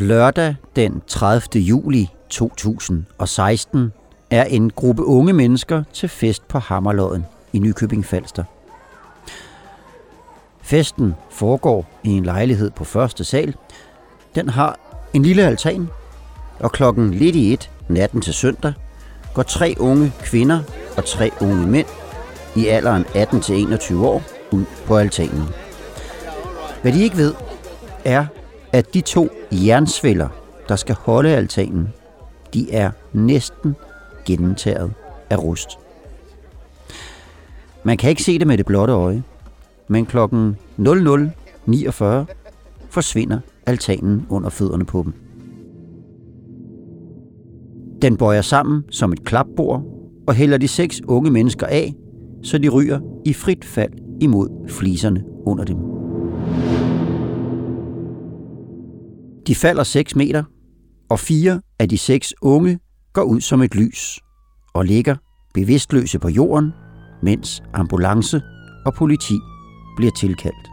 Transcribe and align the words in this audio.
Lørdag 0.00 0.56
den 0.76 1.02
30. 1.06 1.62
juli 1.62 2.08
2016 2.28 3.92
er 4.30 4.44
en 4.44 4.70
gruppe 4.70 5.04
unge 5.04 5.32
mennesker 5.32 5.82
til 5.92 6.08
fest 6.08 6.48
på 6.48 6.58
Hammerlodden 6.58 7.26
i 7.52 7.58
Nykøbing 7.58 8.04
Falster. 8.04 8.44
Festen 10.62 11.14
foregår 11.30 12.00
i 12.04 12.08
en 12.08 12.24
lejlighed 12.24 12.70
på 12.70 12.84
første 12.84 13.24
sal. 13.24 13.54
Den 14.34 14.48
har 14.48 14.78
en 15.12 15.22
lille 15.22 15.42
altan, 15.42 15.88
og 16.60 16.72
klokken 16.72 17.14
lidt 17.14 17.36
i 17.36 17.52
et 17.52 17.70
natten 17.88 18.20
til 18.20 18.34
søndag 18.34 18.72
går 19.34 19.42
tre 19.42 19.74
unge 19.78 20.12
kvinder 20.22 20.60
og 20.96 21.04
tre 21.04 21.30
unge 21.40 21.66
mænd 21.66 21.86
i 22.56 22.66
alderen 22.66 23.04
18-21 23.04 23.96
år 23.96 24.22
ud 24.50 24.64
på 24.86 24.96
altanen. 24.96 25.44
Hvad 26.82 26.92
de 26.92 27.02
ikke 27.02 27.16
ved, 27.16 27.34
er, 28.04 28.26
at 28.72 28.94
de 28.94 29.00
to 29.00 29.28
jernsvælder, 29.52 30.28
der 30.68 30.76
skal 30.76 30.94
holde 30.94 31.36
altanen, 31.36 31.88
de 32.54 32.72
er 32.72 32.90
næsten 33.12 33.76
gennemtaget 34.24 34.92
af 35.30 35.42
rust. 35.42 35.68
Man 37.84 37.96
kan 37.96 38.10
ikke 38.10 38.22
se 38.22 38.38
det 38.38 38.46
med 38.46 38.58
det 38.58 38.66
blotte 38.66 38.92
øje, 38.92 39.22
men 39.88 40.06
klokken 40.06 40.56
00.49 40.78 40.84
forsvinder 42.90 43.38
altanen 43.66 44.26
under 44.28 44.50
fødderne 44.50 44.84
på 44.84 45.02
dem. 45.02 45.14
Den 48.02 48.16
bøjer 48.16 48.42
sammen 48.42 48.84
som 48.90 49.12
et 49.12 49.24
klapbord 49.24 49.84
og 50.26 50.34
hælder 50.34 50.58
de 50.58 50.68
seks 50.68 51.00
unge 51.08 51.30
mennesker 51.30 51.66
af, 51.66 51.94
så 52.42 52.58
de 52.58 52.68
ryger 52.68 53.00
i 53.24 53.32
frit 53.32 53.64
fald 53.64 53.92
imod 54.20 54.68
fliserne 54.68 55.24
under 55.46 55.64
dem. 55.64 55.89
De 59.46 59.54
falder 59.54 59.82
6 59.82 60.16
meter, 60.16 60.44
og 61.10 61.18
fire 61.18 61.60
af 61.78 61.88
de 61.88 61.98
seks 61.98 62.34
unge 62.42 62.78
går 63.12 63.22
ud 63.22 63.40
som 63.40 63.62
et 63.62 63.74
lys 63.74 64.20
og 64.74 64.84
ligger 64.84 65.16
bevidstløse 65.54 66.18
på 66.18 66.28
jorden, 66.28 66.72
mens 67.22 67.62
ambulance 67.74 68.42
og 68.86 68.94
politi 68.94 69.34
bliver 69.96 70.12
tilkaldt. 70.12 70.68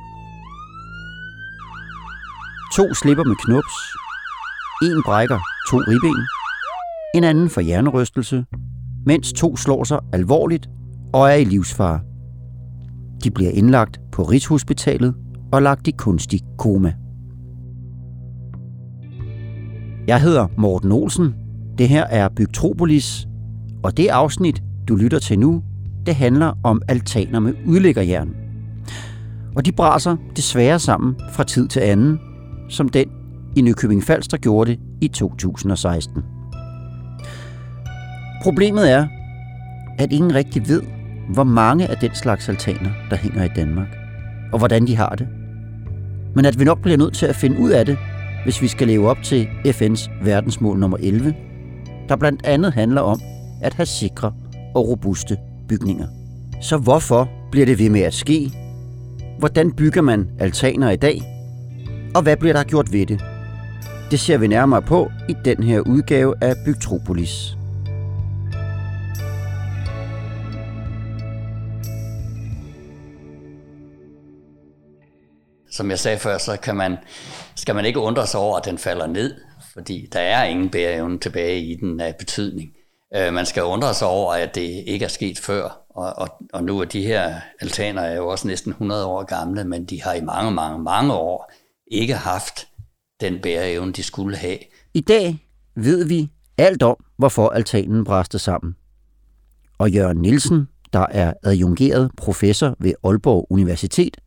To 2.76 2.94
slipper 2.94 3.24
med 3.24 3.36
knups, 3.46 3.76
en 4.84 5.04
brækker 5.06 5.40
to 5.70 5.78
ribben, 5.78 6.28
en 7.16 7.24
anden 7.24 7.50
for 7.50 7.62
hjernerystelse, 7.62 8.46
mens 9.06 9.34
to 9.34 9.56
slår 9.56 9.84
sig 9.84 10.00
alvorligt 10.14 10.68
og 11.14 11.30
er 11.30 11.36
i 11.36 11.44
livsfare. 11.44 12.00
De 13.24 13.32
bliver 13.32 13.52
indlagt 13.52 14.00
på 14.12 14.24
Rigshospitalet 14.24 15.16
og 15.52 15.62
lagt 15.62 15.88
i 15.88 15.92
kunstig 15.92 16.42
koma. 16.58 16.94
Jeg 20.08 20.22
hedder 20.22 20.48
Morten 20.58 20.92
Olsen. 20.92 21.36
Det 21.78 21.90
her 21.90 22.04
er 22.04 22.30
Bygtropolis, 22.30 23.28
og 23.84 23.98
det 23.98 24.08
afsnit, 24.08 24.64
du 24.88 24.96
lytter 24.96 25.20
til 25.20 25.40
nu, 25.40 25.64
det 26.06 26.16
handler 26.16 26.54
om 26.64 26.82
altaner 26.88 27.40
med 27.40 27.54
udlæggerjern. 27.66 28.36
Og 29.56 29.66
de 29.66 29.72
braser 29.72 30.16
desværre 30.36 30.80
sammen 30.80 31.16
fra 31.32 31.44
tid 31.44 31.68
til 31.68 31.80
anden, 31.80 32.20
som 32.70 32.90
den 32.90 33.08
i 33.56 33.62
Nykøbing 33.62 34.04
Falster 34.04 34.38
gjorde 34.38 34.72
det 34.72 34.80
i 35.02 35.08
2016. 35.08 36.24
Problemet 38.44 38.92
er, 38.92 39.08
at 40.00 40.12
ingen 40.12 40.36
rigtig 40.36 40.68
ved, 40.68 40.82
hvor 41.34 41.44
mange 41.44 41.88
af 41.88 41.98
den 41.98 42.16
slags 42.16 42.50
altaner, 42.50 42.90
der 43.10 43.16
hænger 43.16 43.44
i 43.44 43.50
Danmark, 43.56 43.98
og 44.52 44.58
hvordan 44.60 44.88
de 44.88 44.96
har 44.96 45.10
det. 45.10 45.28
Men 46.36 46.46
at 46.46 46.60
vi 46.60 46.64
nok 46.64 46.82
bliver 46.82 46.98
nødt 46.98 47.14
til 47.14 47.26
at 47.26 47.36
finde 47.36 47.60
ud 47.60 47.70
af 47.70 47.86
det, 47.86 47.98
hvis 48.48 48.62
vi 48.62 48.68
skal 48.68 48.88
leve 48.88 49.10
op 49.10 49.18
til 49.24 49.48
FN's 49.66 50.12
verdensmål 50.24 50.80
nummer 50.80 50.98
11, 51.00 51.36
der 52.10 52.16
blandt 52.16 52.46
andet 52.46 52.74
handler 52.74 53.02
om 53.02 53.20
at 53.62 53.74
have 53.74 53.86
sikre 53.86 54.34
og 54.76 54.88
robuste 54.88 55.38
bygninger. 55.70 56.08
Så 56.62 56.78
hvorfor 56.78 57.30
bliver 57.52 57.66
det 57.66 57.80
ved 57.80 57.90
med 57.90 58.02
at 58.02 58.14
ske? 58.14 58.52
Hvordan 59.40 59.72
bygger 59.72 60.02
man 60.02 60.30
altaner 60.40 60.90
i 60.90 60.96
dag? 60.96 61.22
Og 62.16 62.22
hvad 62.22 62.38
bliver 62.38 62.54
der 62.54 62.64
gjort 62.64 62.94
ved 62.94 63.06
det? 63.06 63.22
Det 64.12 64.20
ser 64.20 64.38
vi 64.38 64.48
nærmere 64.48 64.82
på 64.82 65.12
i 65.30 65.36
den 65.46 65.64
her 65.64 65.80
udgave 65.80 66.34
af 66.42 66.56
Bygtropolis. 66.66 67.57
Som 75.78 75.90
jeg 75.90 76.00
sagde 76.00 76.18
før, 76.18 76.38
så 76.38 76.58
kan 76.58 76.76
man, 76.76 76.98
skal 77.56 77.76
man 77.76 77.86
ikke 77.86 78.00
undre 78.00 78.28
sig 78.28 78.40
over, 78.40 78.58
at 78.58 78.66
den 78.66 78.78
falder 78.78 79.08
ned, 79.08 79.36
fordi 79.74 80.08
der 80.14 80.20
er 80.20 80.44
ingen 80.44 80.70
bæreevne 80.70 81.20
tilbage 81.20 81.62
i 81.62 81.76
den 81.76 82.00
af 82.00 82.16
betydning. 82.16 82.70
Øh, 83.16 83.34
man 83.34 83.46
skal 83.46 83.64
undre 83.64 83.94
sig 83.94 84.08
over, 84.08 84.34
at 84.34 84.56
det 84.56 84.84
ikke 84.88 85.06
er 85.06 85.10
sket 85.10 85.40
før, 85.40 85.82
og, 85.90 86.14
og, 86.18 86.30
og 86.54 86.64
nu 86.64 86.80
er 86.80 86.86
de 86.86 87.06
her 87.06 87.36
altaner 87.62 88.02
er 88.02 88.16
jo 88.16 88.28
også 88.28 88.48
næsten 88.48 88.72
100 88.72 89.06
år 89.06 89.24
gamle, 89.24 89.64
men 89.64 89.86
de 89.86 90.02
har 90.02 90.14
i 90.14 90.22
mange, 90.22 90.52
mange, 90.52 90.80
mange 90.80 91.14
år 91.14 91.52
ikke 91.92 92.14
haft 92.14 92.68
den 93.22 93.40
bæreevne, 93.42 93.92
de 93.92 94.04
skulle 94.04 94.38
have. 94.38 94.58
I 94.94 95.02
dag 95.02 95.38
ved 95.76 96.06
vi 96.06 96.30
alt 96.58 96.84
om, 96.84 97.04
hvorfor 97.18 97.50
altanen 97.50 98.04
bræste 98.04 98.40
sammen. 98.40 98.76
Og 99.78 99.90
Jørgen 99.92 100.18
Nielsen, 100.18 100.68
der 100.94 101.06
er 101.12 101.34
adjungeret 101.44 102.12
professor 102.18 102.76
ved 102.80 102.94
Aalborg 103.04 103.48
Universitet, 103.50 104.18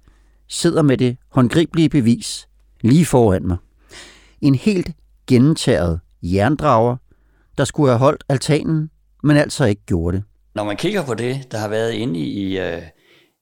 sidder 0.51 0.83
med 0.83 0.97
det 0.97 1.17
håndgribelige 1.29 1.89
bevis 1.89 2.49
lige 2.81 3.07
foran 3.07 3.47
mig. 3.47 3.57
En 4.41 4.55
helt 4.55 4.91
gentaget 5.27 6.01
jerndrager, 6.23 6.97
der 7.59 7.65
skulle 7.65 7.91
have 7.91 7.99
holdt 7.99 8.25
altanen, 8.29 8.91
men 9.23 9.37
altså 9.37 9.65
ikke 9.65 9.83
gjorde 9.87 10.17
det. 10.17 10.25
Når 10.55 10.65
man 10.65 10.77
kigger 10.77 11.05
på 11.05 11.15
det, 11.15 11.53
der 11.53 11.59
har 11.59 11.69
været 11.69 11.93
inde 11.93 12.21
i, 12.21 12.59
øh, 12.59 12.83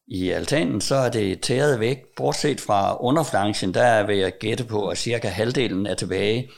i 0.08 0.30
altanen, 0.30 0.80
så 0.80 0.94
er 0.94 1.10
det 1.10 1.40
tæret 1.40 1.80
væk. 1.80 1.98
Bortset 2.16 2.60
fra 2.60 2.96
underflanchen, 3.00 3.74
der 3.74 4.06
vil 4.06 4.16
jeg 4.16 4.32
gætte 4.40 4.64
på, 4.64 4.88
at 4.88 4.98
cirka 4.98 5.28
halvdelen 5.28 5.86
er 5.86 5.94
tilbage. 5.94 6.50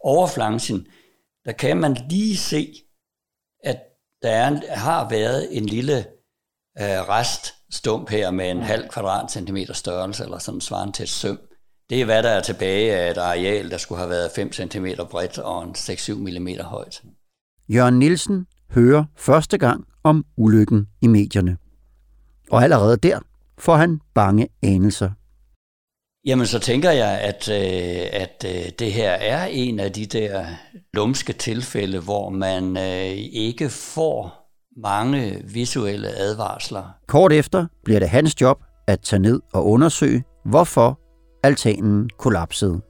Overflanchen, 0.00 0.86
der 1.44 1.52
kan 1.52 1.76
man 1.76 1.96
lige 2.10 2.36
se, 2.36 2.74
at 3.64 3.78
der 4.22 4.30
er, 4.30 4.74
har 4.76 5.08
været 5.08 5.48
en 5.50 5.66
lille 5.66 6.04
uh, 6.80 7.08
rest 7.08 7.54
stump 7.70 8.10
her 8.10 8.30
med 8.30 8.50
en 8.50 8.62
halv 8.62 8.88
kvadratcentimeter 8.88 9.74
størrelse, 9.74 10.24
eller 10.24 10.38
sådan 10.38 10.60
svarende 10.60 10.92
til 10.92 11.02
et 11.02 11.08
søm. 11.08 11.38
Det 11.90 12.00
er, 12.00 12.04
hvad 12.04 12.22
der 12.22 12.28
er 12.28 12.40
tilbage 12.40 12.96
af 12.96 13.10
et 13.10 13.18
areal, 13.18 13.70
der 13.70 13.78
skulle 13.78 13.98
have 13.98 14.10
været 14.10 14.30
5 14.34 14.52
cm 14.52 14.86
bredt 15.10 15.38
og 15.38 15.64
en 15.64 15.70
6-7 15.70 16.14
mm 16.14 16.48
højt. 16.60 17.02
Jørgen 17.68 17.98
Nielsen 17.98 18.46
hører 18.70 19.04
første 19.16 19.58
gang 19.58 19.84
om 20.04 20.24
ulykken 20.36 20.86
i 21.02 21.06
medierne. 21.06 21.56
Og 22.50 22.62
allerede 22.62 22.96
der 22.96 23.18
får 23.58 23.76
han 23.76 24.00
bange 24.14 24.48
anelser. 24.62 25.10
Jamen, 26.26 26.46
så 26.46 26.58
tænker 26.58 26.90
jeg, 26.90 27.20
at, 27.20 27.48
øh, 27.48 28.06
at 28.12 28.44
øh, 28.46 28.72
det 28.78 28.92
her 28.92 29.10
er 29.10 29.46
en 29.46 29.80
af 29.80 29.92
de 29.92 30.06
der 30.06 30.46
lumske 30.94 31.32
tilfælde, 31.32 32.00
hvor 32.00 32.30
man 32.30 32.76
øh, 32.76 33.16
ikke 33.32 33.68
får 33.68 34.45
mange 34.82 35.42
visuelle 35.44 36.08
advarsler. 36.08 36.82
Kort 37.06 37.32
efter 37.32 37.66
bliver 37.84 38.00
det 38.00 38.08
hans 38.08 38.40
job 38.40 38.58
at 38.86 39.00
tage 39.00 39.20
ned 39.20 39.40
og 39.52 39.66
undersøge, 39.66 40.24
hvorfor 40.44 40.98
altanen 41.42 42.10
kollapsede. 42.18 42.80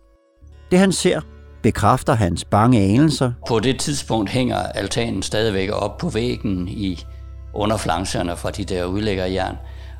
Det 0.70 0.78
han 0.78 0.92
ser, 0.92 1.20
bekræfter 1.62 2.14
hans 2.14 2.44
bange 2.44 2.80
anelser. 2.80 3.32
På 3.48 3.60
det 3.60 3.80
tidspunkt 3.80 4.30
hænger 4.30 4.56
altanen 4.56 5.22
stadigvæk 5.22 5.70
op 5.72 5.98
på 5.98 6.08
væggen 6.08 6.68
i 6.68 7.04
underflancerne 7.54 8.36
fra 8.36 8.50
de 8.50 8.64
der 8.64 8.84
udlæggerjern, 8.84 9.56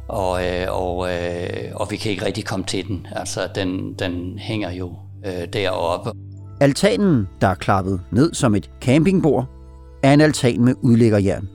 og, 0.09 0.47
øh, 0.47 0.67
og, 0.71 1.13
øh, 1.13 1.73
og 1.75 1.91
vi 1.91 1.97
kan 1.97 2.11
ikke 2.11 2.25
rigtig 2.25 2.45
komme 2.45 2.65
til 2.67 2.89
den. 2.89 3.07
Altså, 3.13 3.41
den, 3.55 3.95
den 3.99 4.39
hænger 4.39 4.71
jo 4.71 4.97
øh, 5.27 5.49
deroppe. 5.53 6.11
Altanen, 6.61 7.29
der 7.41 7.49
er 7.49 7.55
klappet 7.55 8.01
ned 8.11 8.35
som 8.35 8.55
et 8.55 8.71
campingbord, 8.81 9.47
er 10.03 10.13
en 10.13 10.21
altan 10.21 10.65
med 10.65 10.75
udlæggerjern. 10.83 11.49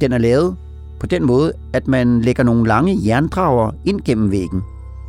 Den 0.00 0.12
er 0.12 0.18
lavet 0.18 0.56
på 1.00 1.06
den 1.06 1.26
måde, 1.26 1.52
at 1.72 1.88
man 1.88 2.20
lægger 2.20 2.42
nogle 2.42 2.68
lange 2.68 2.98
jerndrager 3.06 3.70
ind 3.84 4.00
gennem 4.00 4.30
væggen, 4.30 4.62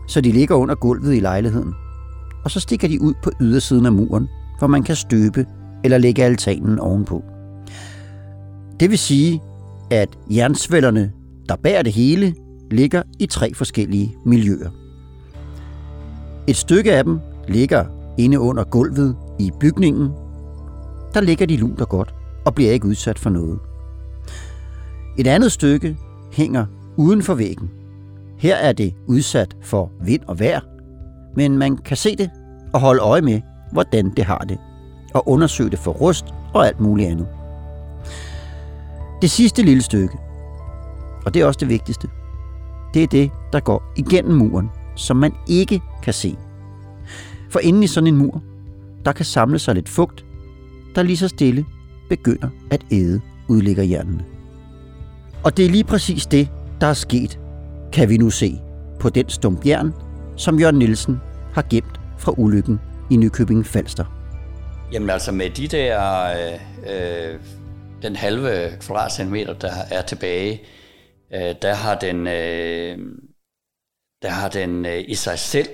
så 0.07 0.21
de 0.21 0.31
ligger 0.31 0.55
under 0.55 0.75
gulvet 0.75 1.15
i 1.15 1.19
lejligheden. 1.19 1.73
Og 2.43 2.51
så 2.51 2.59
stikker 2.59 2.87
de 2.87 3.01
ud 3.01 3.13
på 3.23 3.31
ydersiden 3.41 3.85
af 3.85 3.91
muren, 3.91 4.27
hvor 4.59 4.67
man 4.67 4.83
kan 4.83 4.95
støbe 4.95 5.45
eller 5.83 5.97
lægge 5.97 6.23
altanen 6.23 6.79
ovenpå. 6.79 7.23
Det 8.79 8.89
vil 8.89 8.97
sige, 8.97 9.41
at 9.91 10.09
jernsvælderne, 10.29 11.11
der 11.49 11.55
bærer 11.55 11.83
det 11.83 11.93
hele, 11.93 12.35
ligger 12.71 13.03
i 13.19 13.25
tre 13.25 13.53
forskellige 13.53 14.15
miljøer. 14.25 14.69
Et 16.47 16.55
stykke 16.55 16.93
af 16.93 17.03
dem 17.03 17.19
ligger 17.47 17.85
inde 18.17 18.39
under 18.39 18.63
gulvet 18.63 19.15
i 19.39 19.51
bygningen. 19.59 20.09
Der 21.13 21.21
ligger 21.21 21.45
de 21.45 21.57
lunt 21.57 21.81
og 21.81 21.89
godt 21.89 22.13
og 22.45 22.55
bliver 22.55 22.71
ikke 22.71 22.87
udsat 22.87 23.19
for 23.19 23.29
noget. 23.29 23.59
Et 25.17 25.27
andet 25.27 25.51
stykke 25.51 25.97
hænger 26.31 26.65
uden 26.97 27.21
for 27.21 27.33
væggen. 27.33 27.69
Her 28.37 28.55
er 28.55 28.73
det 28.73 28.93
udsat 29.07 29.57
for 29.61 29.91
vind 30.01 30.21
og 30.27 30.39
vejr, 30.39 30.59
men 31.35 31.57
man 31.57 31.77
kan 31.77 31.97
se 31.97 32.15
det 32.15 32.29
og 32.73 32.79
holde 32.79 33.01
øje 33.01 33.21
med, 33.21 33.41
hvordan 33.71 34.09
det 34.17 34.25
har 34.25 34.37
det, 34.37 34.57
og 35.13 35.29
undersøge 35.29 35.69
det 35.69 35.79
for 35.79 35.91
rust 35.91 36.25
og 36.53 36.67
alt 36.67 36.79
muligt 36.79 37.09
andet. 37.09 37.27
Det 39.21 39.31
sidste 39.31 39.61
lille 39.61 39.83
stykke, 39.83 40.17
og 41.25 41.33
det 41.33 41.41
er 41.41 41.45
også 41.45 41.59
det 41.59 41.69
vigtigste, 41.69 42.07
det 42.93 43.03
er 43.03 43.07
det, 43.07 43.31
der 43.53 43.59
går 43.59 43.83
igennem 43.97 44.37
muren, 44.37 44.69
som 44.95 45.17
man 45.17 45.33
ikke 45.47 45.81
kan 46.03 46.13
se. 46.13 46.35
For 47.49 47.59
inden 47.59 47.83
i 47.83 47.87
sådan 47.87 48.07
en 48.07 48.17
mur, 48.17 48.43
der 49.05 49.11
kan 49.11 49.25
samle 49.25 49.59
sig 49.59 49.75
lidt 49.75 49.89
fugt, 49.89 50.25
der 50.95 51.03
lige 51.03 51.17
så 51.17 51.27
stille 51.27 51.65
begynder 52.09 52.49
at 52.69 52.85
æde 52.91 53.21
udliggerhjernene. 53.47 54.25
Og 55.43 55.57
det 55.57 55.65
er 55.65 55.69
lige 55.69 55.83
præcis 55.83 56.25
det, 56.25 56.49
der 56.81 56.87
er 56.87 56.93
sket, 56.93 57.39
kan 57.93 58.09
vi 58.09 58.17
nu 58.17 58.29
se 58.29 58.59
på 58.99 59.09
den 59.09 59.29
stump 59.29 59.65
jern, 59.65 59.93
som 60.37 60.59
Jørgen 60.59 60.79
Nielsen 60.79 61.17
har 61.53 61.65
gemt 61.69 61.99
fra 62.19 62.33
ulykken 62.37 62.79
i 63.11 63.15
Nykøbing 63.15 63.65
Falster. 63.65 64.05
Jamen 64.93 65.09
altså 65.09 65.31
med 65.31 65.49
de 65.49 65.67
der, 65.67 66.23
øh, 66.23 67.33
øh, 67.33 67.39
den 68.01 68.15
halve 68.15 68.77
kvadratcentimeter, 68.79 69.53
der 69.53 69.73
er 69.91 70.01
tilbage, 70.01 70.61
øh, 71.33 71.55
der 71.61 71.73
har 71.73 71.99
den, 71.99 72.27
øh, 72.27 72.97
der 74.21 74.29
har 74.29 74.49
den 74.49 74.85
øh, 74.85 75.03
i 75.07 75.15
sig 75.15 75.39
selv 75.39 75.69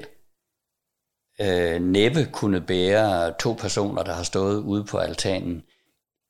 øh, 1.41 1.81
næppe 1.81 2.25
kunne 2.33 2.61
bære 2.61 3.33
to 3.39 3.53
personer, 3.53 4.03
der 4.03 4.13
har 4.13 4.23
stået 4.23 4.57
ude 4.59 4.83
på 4.83 4.97
altanen. 4.97 5.61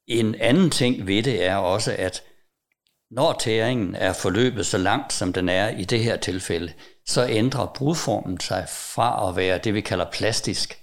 En 0.08 0.36
anden 0.36 0.70
ting 0.70 1.08
ved 1.08 1.24
det 1.24 1.46
er 1.46 1.56
også, 1.56 1.96
at 1.98 2.24
når 3.12 3.34
tæringen 3.34 3.96
er 3.96 4.14
forløbet 4.14 4.66
så 4.66 4.78
langt, 4.78 5.14
som 5.14 5.34
den 5.34 5.50
er 5.50 5.70
i 5.70 5.84
det 5.84 6.04
her 6.04 6.18
tilfælde, 6.18 6.74
så 7.06 7.28
ændrer 7.28 7.74
brudformen 7.76 8.40
sig 8.40 8.66
fra 8.70 9.30
at 9.30 9.36
være 9.36 9.58
det, 9.58 9.74
vi 9.74 9.82
kalder 9.82 10.12
plastisk. 10.12 10.82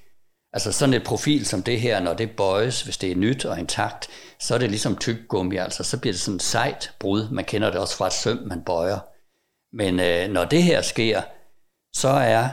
Altså 0.53 0.73
sådan 0.73 0.95
et 0.95 1.05
profil 1.05 1.47
som 1.47 1.63
det 1.63 1.81
her, 1.81 2.01
når 2.01 2.15
det 2.15 2.37
bøjes, 2.37 2.83
hvis 2.83 2.99
det 2.99 3.13
er 3.13 3.17
nyt 3.17 3.45
og 3.45 3.59
intakt, 3.59 4.09
så 4.41 4.55
er 4.55 4.59
det 4.59 4.71
ligesom 4.71 4.97
tyggegummi, 4.97 5.57
altså 5.57 5.85
så 5.85 6.01
bliver 6.01 6.13
det 6.13 6.21
sådan 6.21 6.41
sejt 6.41 6.93
brud. 7.01 7.29
Man 7.31 7.45
kender 7.45 7.71
det 7.71 7.81
også 7.81 7.97
fra 7.97 8.07
et 8.07 8.13
søm, 8.13 8.39
man 8.47 8.63
bøjer. 8.65 8.99
Men 9.77 10.01
øh, 10.01 10.29
når 10.29 10.45
det 10.45 10.63
her 10.63 10.83
sker, 10.83 11.23
så 11.95 12.09
er 12.09 12.49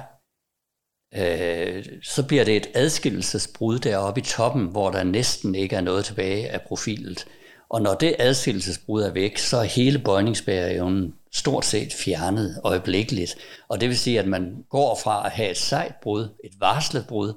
øh, 1.15 1.85
så 2.03 2.27
bliver 2.27 2.43
det 2.43 2.57
et 2.57 2.67
adskillelsesbrud 2.73 3.79
deroppe 3.79 4.21
i 4.21 4.23
toppen, 4.23 4.65
hvor 4.65 4.91
der 4.91 5.03
næsten 5.03 5.55
ikke 5.55 5.75
er 5.75 5.81
noget 5.81 6.05
tilbage 6.05 6.49
af 6.49 6.61
profilet. 6.61 7.25
Og 7.71 7.81
når 7.81 7.93
det 7.93 8.15
adskillelsesbrud 8.19 9.01
er 9.01 9.13
væk, 9.13 9.37
så 9.37 9.57
er 9.57 9.63
hele 9.63 9.99
bøjningsbæreevnen 9.99 11.13
stort 11.33 11.65
set 11.65 11.93
fjernet 11.93 12.61
øjeblikkeligt. 12.63 13.35
Og 13.69 13.81
det 13.81 13.89
vil 13.89 13.97
sige, 13.97 14.19
at 14.19 14.27
man 14.27 14.63
går 14.69 14.99
fra 15.03 15.25
at 15.25 15.31
have 15.31 15.51
et 15.51 15.57
sejt 15.57 15.95
brud, 16.03 16.21
et 16.43 16.51
varslet 16.59 17.05
brud, 17.07 17.33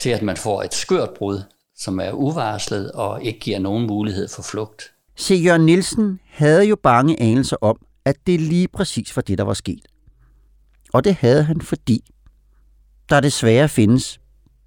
til 0.00 0.10
at 0.10 0.22
man 0.22 0.36
får 0.36 0.62
et 0.62 0.74
skørt 0.74 1.10
brud, 1.18 1.42
som 1.76 2.00
er 2.00 2.12
uvarslet 2.12 2.92
og 2.92 3.24
ikke 3.24 3.38
giver 3.38 3.58
nogen 3.58 3.86
mulighed 3.86 4.28
for 4.28 4.42
flugt. 4.42 4.82
Se, 5.16 5.34
Jørgen 5.34 5.66
Nielsen 5.66 6.20
havde 6.30 6.64
jo 6.64 6.76
bange 6.76 7.20
anelser 7.20 7.56
om, 7.60 7.76
at 8.04 8.16
det 8.26 8.40
lige 8.40 8.68
præcis 8.68 9.16
var 9.16 9.22
det, 9.22 9.38
der 9.38 9.44
var 9.44 9.54
sket. 9.54 9.86
Og 10.92 11.04
det 11.04 11.14
havde 11.14 11.42
han, 11.42 11.60
fordi 11.60 12.04
der 13.08 13.20
desværre 13.20 13.68
findes 13.68 14.20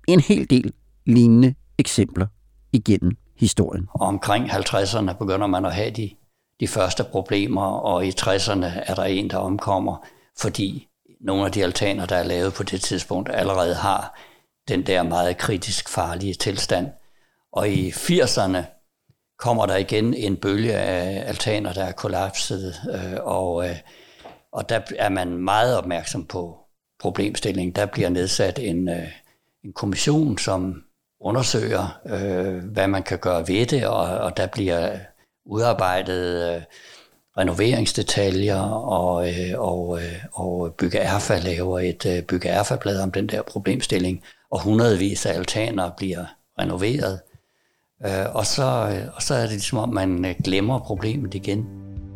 en 0.07 0.19
hel 0.19 0.49
del 0.49 0.73
lignende 1.05 1.55
eksempler 1.77 2.27
igennem 2.71 3.17
historien. 3.35 3.87
Og 3.93 4.07
omkring 4.07 4.49
50'erne 4.51 5.13
begynder 5.13 5.47
man 5.47 5.65
at 5.65 5.73
have 5.73 5.91
de, 5.91 6.09
de 6.59 6.67
første 6.67 7.03
problemer, 7.03 7.65
og 7.65 8.05
i 8.05 8.09
60'erne 8.09 8.65
er 8.65 8.95
der 8.95 9.03
en, 9.03 9.29
der 9.29 9.37
omkommer, 9.37 10.05
fordi 10.39 10.87
nogle 11.21 11.45
af 11.45 11.51
de 11.51 11.63
altaner, 11.63 12.05
der 12.05 12.15
er 12.15 12.23
lavet 12.23 12.53
på 12.53 12.63
det 12.63 12.81
tidspunkt, 12.81 13.29
allerede 13.33 13.75
har 13.75 14.19
den 14.67 14.85
der 14.85 15.03
meget 15.03 15.37
kritisk 15.37 15.89
farlige 15.89 16.33
tilstand. 16.33 16.87
Og 17.51 17.69
i 17.69 17.89
80'erne 17.89 18.57
kommer 19.39 19.65
der 19.65 19.75
igen 19.75 20.13
en 20.13 20.37
bølge 20.37 20.73
af 20.73 21.27
altaner, 21.27 21.73
der 21.73 21.83
er 21.83 21.91
kollapset, 21.91 22.75
øh, 22.93 23.17
og, 23.21 23.69
øh, 23.69 23.75
og 24.51 24.69
der 24.69 24.81
er 24.97 25.09
man 25.09 25.37
meget 25.37 25.77
opmærksom 25.77 26.25
på 26.25 26.57
problemstillingen. 26.99 27.75
Der 27.75 27.85
bliver 27.85 28.09
nedsat 28.09 28.59
en, 28.59 28.89
øh, 28.89 29.07
en 29.63 29.73
kommission, 29.73 30.37
som 30.37 30.83
undersøger, 31.23 31.99
øh, 32.05 32.63
hvad 32.63 32.87
man 32.87 33.03
kan 33.03 33.17
gøre 33.17 33.47
ved 33.47 33.65
det, 33.65 33.87
og, 33.87 34.17
og 34.17 34.37
der 34.37 34.47
bliver 34.47 34.89
udarbejdet 35.45 36.55
øh, 36.55 36.61
renoveringsdetaljer, 37.37 38.59
og, 38.59 39.29
øh, 39.29 39.59
og, 39.59 39.99
øh, 39.99 40.23
og 40.33 40.73
Bygge 40.73 40.97
Erfa 40.97 41.37
laver 41.37 41.79
et 41.79 42.05
øh, 42.05 42.23
Bygge 42.23 42.49
Erfa-blad 42.49 43.01
om 43.01 43.11
den 43.11 43.27
der 43.27 43.41
problemstilling, 43.41 44.21
og 44.51 44.63
hundredvis 44.63 45.25
af 45.25 45.33
altaner 45.33 45.89
bliver 45.97 46.25
renoveret. 46.59 47.19
Øh, 48.05 48.35
og, 48.35 48.45
så, 48.45 48.63
øh, 48.63 49.15
og 49.15 49.21
så 49.21 49.33
er 49.33 49.41
det 49.41 49.51
ligesom 49.51 49.77
om, 49.77 49.89
man 49.89 50.25
øh, 50.25 50.35
glemmer 50.43 50.79
problemet 50.79 51.33
igen. 51.33 51.65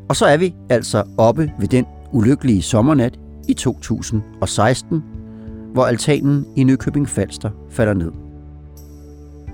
Og 0.10 0.16
så 0.16 0.26
er 0.26 0.38
vi 0.38 0.56
altså 0.70 1.04
oppe 1.18 1.52
ved 1.60 1.68
den 1.68 1.86
ulykkelige 2.12 2.62
sommernat 2.62 3.20
i 3.48 3.54
2016, 3.54 5.04
hvor 5.74 5.86
altanen 5.86 6.46
i 6.56 6.64
Nykøbing 6.64 7.10
Falster 7.10 7.50
falder 7.72 7.94
ned. 7.94 8.27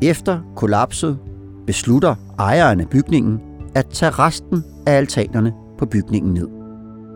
Efter 0.04 0.40
kollapset 0.56 1.20
beslutter 1.68 2.16
ejeren 2.40 2.80
af 2.80 2.90
bygningen 2.90 3.42
at 3.76 3.86
tage 3.86 4.12
resten 4.12 4.64
af 4.88 4.92
altanerne 4.92 5.54
på 5.80 5.86
bygningen 5.86 6.34
ned. 6.34 6.48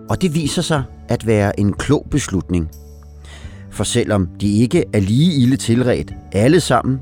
Og 0.09 0.21
det 0.21 0.35
viser 0.35 0.61
sig 0.61 0.83
at 1.09 1.27
være 1.27 1.59
en 1.59 1.73
klog 1.73 2.07
beslutning. 2.11 2.69
For 3.71 3.83
selvom 3.83 4.27
de 4.41 4.57
ikke 4.57 4.85
er 4.93 4.99
lige 4.99 5.41
ilde 5.41 5.57
tilret 5.57 6.15
alle 6.31 6.59
sammen, 6.59 6.99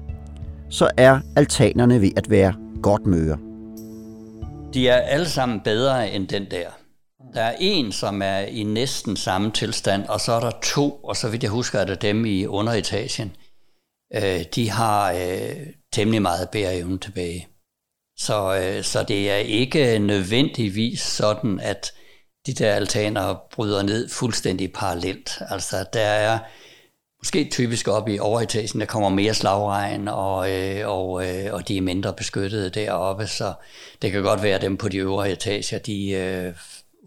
så 0.70 0.90
er 0.98 1.20
altanerne 1.36 2.02
ved 2.02 2.12
at 2.18 2.30
være 2.30 2.54
godt 2.82 3.06
møre. 3.06 3.38
De 4.74 4.88
er 4.88 4.98
alle 4.98 5.30
sammen 5.30 5.62
bedre 5.64 6.12
end 6.12 6.28
den 6.28 6.46
der. 6.52 6.68
Der 7.34 7.42
er 7.42 7.56
en, 7.60 7.92
som 7.92 8.22
er 8.22 8.40
i 8.40 8.64
næsten 8.64 9.16
samme 9.16 9.52
tilstand, 9.52 10.04
og 10.04 10.20
så 10.20 10.32
er 10.32 10.40
der 10.40 10.52
to, 10.64 10.92
og 10.92 11.16
så 11.16 11.30
vidt 11.30 11.44
jeg 11.44 11.52
husker, 11.52 11.80
er 11.80 11.86
der 11.86 11.96
dem 11.96 12.26
i 12.26 12.46
underetagen. 12.46 13.32
Øh, 14.16 14.44
de 14.56 14.70
har 14.70 15.12
øh, 15.12 15.68
temmelig 15.94 16.22
meget 16.22 16.50
bæreevne 16.50 17.00
tilbage. 17.00 17.48
Så, 18.18 18.62
øh, 18.62 18.84
så 18.84 19.04
det 19.04 19.32
er 19.32 19.36
ikke 19.36 20.00
nødvendigvis 20.00 21.02
sådan, 21.02 21.60
at 21.60 21.94
de 22.46 22.54
der 22.54 22.74
altaner 22.74 23.36
bryder 23.52 23.84
ned 23.84 24.10
fuldstændig 24.10 24.74
parallelt. 24.74 25.32
Altså 25.50 25.86
der 25.94 26.00
er 26.00 26.40
måske 27.20 27.50
typisk 27.52 27.88
op 27.88 28.10
i 28.10 28.20
overetagen, 28.20 28.80
der 28.80 28.86
kommer 28.86 29.10
mere 29.10 29.34
slagregn, 29.34 30.08
og, 30.08 30.52
øh, 30.52 30.90
og, 30.90 31.28
øh, 31.28 31.54
og 31.54 31.68
de 31.68 31.78
er 31.78 31.82
mindre 31.82 32.14
beskyttede 32.14 32.70
deroppe, 32.70 33.28
så 33.28 33.54
det 34.02 34.12
kan 34.12 34.24
godt 34.24 34.44
være, 34.44 34.56
at 34.56 34.62
dem 34.62 34.78
på 34.78 34.90
de 34.90 34.98
øvre 34.98 35.32
etager, 35.32 35.80
de 35.80 36.10
øh, 36.12 36.54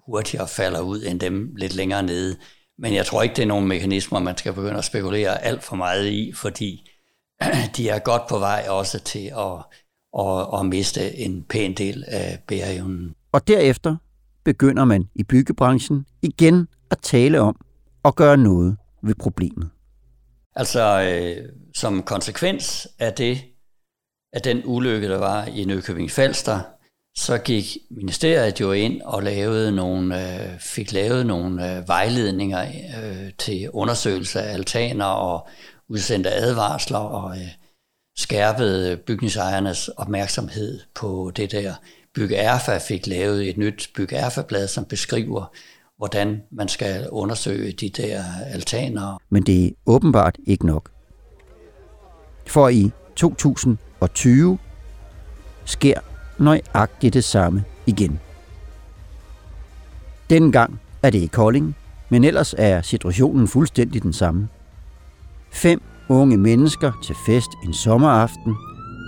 hurtigere 0.06 0.49
falder 0.49 0.80
ud 0.80 1.02
end 1.02 1.21
dem 1.21 1.54
lidt 1.56 1.75
længere 1.75 2.02
nede. 2.02 2.37
Men 2.78 2.94
jeg 2.94 3.06
tror 3.06 3.23
ikke, 3.23 3.37
det 3.37 3.42
er 3.42 3.47
nogle 3.47 3.66
mekanismer, 3.66 4.18
man 4.18 4.37
skal 4.37 4.52
begynde 4.52 4.78
at 4.78 4.85
spekulere 4.85 5.44
alt 5.44 5.64
for 5.64 5.76
meget 5.76 6.06
i, 6.06 6.32
fordi 6.32 6.88
de 7.76 7.88
er 7.88 7.99
godt 7.99 8.23
på 8.28 8.38
vej 8.38 8.66
også 8.68 8.99
til 8.99 9.33
at, 9.38 9.64
at, 10.18 10.61
at 10.61 10.66
miste 10.66 11.16
en 11.16 11.45
pæn 11.49 11.75
del 11.75 12.04
af 12.07 12.38
bæreevnen. 12.47 13.14
Og 13.33 13.49
derefter 13.49 13.97
begynder 14.45 14.85
man 14.85 15.09
i 15.14 15.25
byggebranchen 15.25 16.07
igen 16.23 16.68
at 16.90 16.99
tale 17.02 17.40
om 17.40 17.57
at 18.04 18.16
gøre 18.16 18.37
noget 18.37 18.76
ved 19.02 19.14
problemet. 19.14 19.71
Altså, 20.57 21.02
øh, 21.02 21.49
som 21.75 22.02
konsekvens 22.02 22.88
af 22.99 23.12
det, 23.12 23.38
af 24.33 24.42
den 24.42 24.62
ulykke, 24.64 25.09
der 25.09 25.18
var 25.18 25.45
i 25.45 25.64
Nykøbing 25.64 26.11
Falster, 26.11 26.61
så 27.16 27.38
gik 27.38 27.64
ministeriet 27.90 28.61
jo 28.61 28.73
ind 28.73 29.02
og 29.02 29.23
lavede 29.23 29.73
nogle, 29.73 30.23
øh, 30.23 30.61
fik 30.61 30.92
lavet 30.92 31.26
nogle 31.26 31.76
øh, 31.76 31.88
vejledninger 31.88 32.66
øh, 33.02 33.33
til 33.38 33.71
undersøgelse 33.71 34.40
af 34.40 34.54
altaner 34.54 35.04
og 35.04 35.49
udsendte 35.90 36.30
advarsler 36.30 36.99
og 36.99 37.37
øh, 37.37 37.49
skærpede 38.16 38.97
bygningsejernes 38.97 39.88
opmærksomhed 39.88 40.80
på 40.95 41.33
det 41.37 41.52
der. 41.52 41.75
Byg 42.14 42.33
Erfa 42.33 42.78
fik 42.78 43.07
lavet 43.07 43.49
et 43.49 43.57
nyt 43.57 43.90
Byg 43.97 44.12
Erfa-blad, 44.12 44.68
som 44.68 44.85
beskriver, 44.85 45.52
hvordan 45.97 46.42
man 46.50 46.68
skal 46.68 47.09
undersøge 47.11 47.73
de 47.73 47.88
der 47.88 48.25
altaner. 48.47 49.18
Men 49.30 49.42
det 49.42 49.66
er 49.66 49.71
åbenbart 49.87 50.37
ikke 50.47 50.66
nok. 50.66 50.90
For 52.47 52.68
i 52.68 52.90
2020 53.16 54.59
sker 55.64 56.00
nøjagtigt 56.38 57.14
det 57.14 57.25
samme 57.25 57.64
igen. 57.87 58.21
Dengang 60.30 60.80
er 61.02 61.11
det 61.11 61.18
i 61.18 61.26
Kolding, 61.26 61.76
men 62.09 62.25
ellers 62.25 62.54
er 62.59 62.83
situationen 62.83 63.49
fuldstændig 63.49 64.02
den 64.02 64.12
samme. 64.12 64.49
Fem 65.52 65.81
unge 66.09 66.37
mennesker 66.37 66.93
til 67.05 67.17
fest 67.26 67.50
en 67.64 67.75
sommeraften 67.75 68.55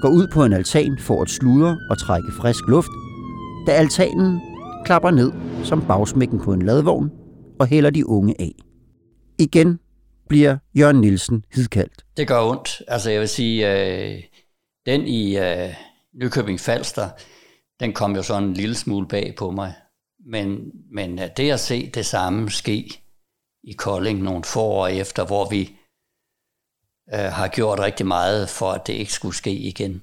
går 0.02 0.08
ud 0.08 0.26
på 0.32 0.44
en 0.44 0.52
altan 0.52 0.98
for 0.98 1.22
at 1.22 1.30
sludre 1.30 1.78
og 1.90 1.98
trække 1.98 2.32
frisk 2.32 2.64
luft, 2.68 2.90
da 3.66 3.72
altanen 3.72 4.40
klapper 4.84 5.10
ned 5.10 5.32
som 5.64 5.86
bagsmækken 5.86 6.40
på 6.40 6.52
en 6.52 6.62
ladvogn 6.62 7.10
og 7.60 7.66
hælder 7.66 7.90
de 7.90 8.08
unge 8.08 8.34
af. 8.38 8.52
Igen 9.38 9.78
bliver 10.28 10.56
Jørgen 10.78 11.00
Nielsen 11.00 11.44
hidkaldt. 11.54 12.04
Det 12.16 12.28
gør 12.28 12.50
ondt. 12.50 12.82
Altså 12.88 13.10
jeg 13.10 13.20
vil 13.20 13.28
sige, 13.28 13.72
øh, 13.72 14.22
den 14.86 15.06
i 15.06 15.38
øh, 15.38 15.74
Nykøbing 16.14 16.60
Falster, 16.60 17.08
den 17.80 17.92
kom 17.92 18.16
jo 18.16 18.22
sådan 18.22 18.48
en 18.48 18.54
lille 18.54 18.74
smule 18.74 19.08
bag 19.08 19.34
på 19.38 19.50
mig. 19.50 19.74
Men, 20.26 20.58
men 20.92 21.18
øh, 21.18 21.28
det 21.36 21.50
at 21.50 21.60
se 21.60 21.90
det 21.94 22.06
samme 22.06 22.50
ske 22.50 23.02
i 23.64 23.72
Kolding 23.72 24.22
nogle 24.22 24.44
få 24.44 24.60
år 24.60 24.86
efter, 24.86 25.26
hvor 25.26 25.48
vi 25.50 25.76
øh, 27.14 27.20
har 27.20 27.48
gjort 27.48 27.78
rigtig 27.80 28.06
meget 28.06 28.48
for, 28.48 28.72
at 28.72 28.86
det 28.86 28.92
ikke 28.92 29.12
skulle 29.12 29.36
ske 29.36 29.52
igen, 29.52 30.02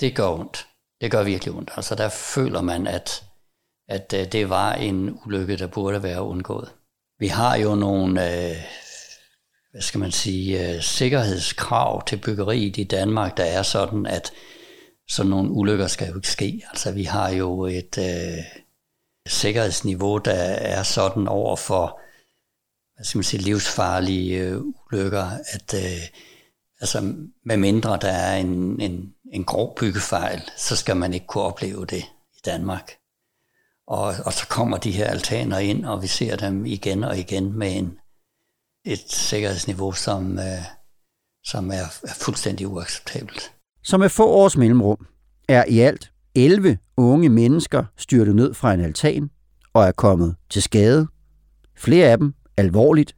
det 0.00 0.16
gør 0.16 0.28
ondt. 0.28 0.66
Det 1.00 1.10
gør 1.10 1.22
virkelig 1.22 1.54
ondt. 1.54 1.70
Altså 1.76 1.94
der 1.94 2.08
føler 2.08 2.60
man, 2.60 2.86
at, 2.86 3.24
at 3.88 4.14
øh, 4.16 4.32
det 4.32 4.48
var 4.48 4.72
en 4.72 5.18
ulykke, 5.26 5.56
der 5.56 5.66
burde 5.66 6.02
være 6.02 6.22
undgået. 6.22 6.72
Vi 7.18 7.26
har 7.26 7.56
jo 7.56 7.74
nogle, 7.74 8.10
øh, 8.10 8.56
hvad 9.70 9.82
skal 9.82 10.00
man 10.00 10.12
sige, 10.12 10.74
øh, 10.74 10.82
sikkerhedskrav 10.82 12.06
til 12.06 12.16
byggeriet 12.16 12.76
i 12.76 12.84
Danmark, 12.84 13.36
der 13.36 13.44
er 13.44 13.62
sådan, 13.62 14.06
at 14.06 14.32
sådan 15.08 15.30
nogle 15.30 15.50
ulykker 15.50 15.86
skal 15.86 16.08
jo 16.08 16.16
ikke 16.16 16.28
ske. 16.28 16.62
Altså 16.70 16.92
vi 16.92 17.04
har 17.04 17.30
jo 17.30 17.64
et 17.64 17.98
øh, 17.98 18.44
sikkerhedsniveau, 19.28 20.18
der 20.18 20.32
er 20.32 20.82
sådan 20.82 21.28
over 21.28 21.56
for 21.56 22.00
hvad 22.96 23.04
skal 23.04 23.18
man 23.18 23.24
sige, 23.24 23.42
livsfarlige 23.42 24.38
øh, 24.38 24.60
ulykker, 24.60 25.24
at 25.52 25.74
øh, 25.74 26.02
altså, 26.80 27.14
med 27.44 27.56
mindre 27.56 27.98
der 28.00 28.12
er 28.12 28.36
en, 28.36 28.80
en, 28.80 29.14
en 29.32 29.44
grov 29.44 29.76
byggefejl, 29.76 30.42
så 30.56 30.76
skal 30.76 30.96
man 30.96 31.14
ikke 31.14 31.26
kunne 31.26 31.44
opleve 31.44 31.86
det 31.86 32.02
i 32.36 32.40
Danmark. 32.44 32.92
Og, 33.88 34.14
og 34.24 34.32
så 34.32 34.46
kommer 34.48 34.76
de 34.76 34.90
her 34.90 35.06
altaner 35.06 35.58
ind, 35.58 35.84
og 35.84 36.02
vi 36.02 36.06
ser 36.06 36.36
dem 36.36 36.66
igen 36.66 37.04
og 37.04 37.18
igen 37.18 37.58
med 37.58 37.76
en, 37.76 37.98
et 38.84 39.12
sikkerhedsniveau, 39.12 39.92
som, 39.92 40.38
øh, 40.38 40.64
som 41.44 41.70
er, 41.70 41.86
er 42.02 42.14
fuldstændig 42.20 42.68
uacceptabelt. 42.68 43.52
Så 43.82 43.98
med 43.98 44.08
få 44.08 44.26
års 44.26 44.56
mellemrum 44.56 45.06
er 45.48 45.64
i 45.68 45.78
alt 45.78 46.12
11 46.34 46.78
unge 46.96 47.28
mennesker 47.28 47.84
styrtet 47.96 48.36
ned 48.36 48.54
fra 48.54 48.74
en 48.74 48.80
altan 48.80 49.30
og 49.72 49.84
er 49.84 49.92
kommet 49.92 50.36
til 50.50 50.62
skade. 50.62 51.06
Flere 51.76 52.08
af 52.08 52.18
dem 52.18 52.34
alvorligt. 52.56 53.16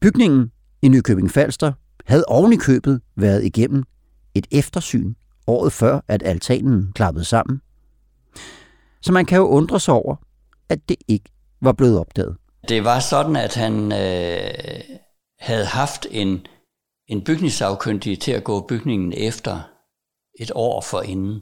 Bygningen 0.00 0.52
i 0.82 0.88
Nykøbing 0.88 1.30
Falster 1.30 1.72
havde 2.06 2.24
oven 2.28 2.52
i 2.52 2.56
købet 2.56 3.00
været 3.16 3.44
igennem 3.44 3.84
et 4.34 4.46
eftersyn 4.50 5.14
året 5.46 5.72
før, 5.72 6.00
at 6.08 6.22
altanen 6.22 6.92
klappede 6.94 7.24
sammen. 7.24 7.60
Så 9.02 9.12
man 9.12 9.26
kan 9.26 9.38
jo 9.38 9.46
undre 9.46 9.80
sig 9.80 9.94
over, 9.94 10.16
at 10.68 10.88
det 10.88 10.96
ikke 11.08 11.30
var 11.60 11.72
blevet 11.72 11.98
opdaget. 11.98 12.36
Det 12.68 12.84
var 12.84 13.00
sådan, 13.00 13.36
at 13.36 13.54
han 13.54 13.92
øh, 13.92 14.80
havde 15.40 15.64
haft 15.64 16.06
en, 16.10 16.46
en 17.08 17.24
bygningssagkyndig 17.24 18.20
til 18.20 18.32
at 18.32 18.44
gå 18.44 18.66
bygningen 18.66 19.12
efter 19.16 19.60
et 20.40 20.50
år 20.54 20.80
for 20.80 21.02
inden. 21.02 21.40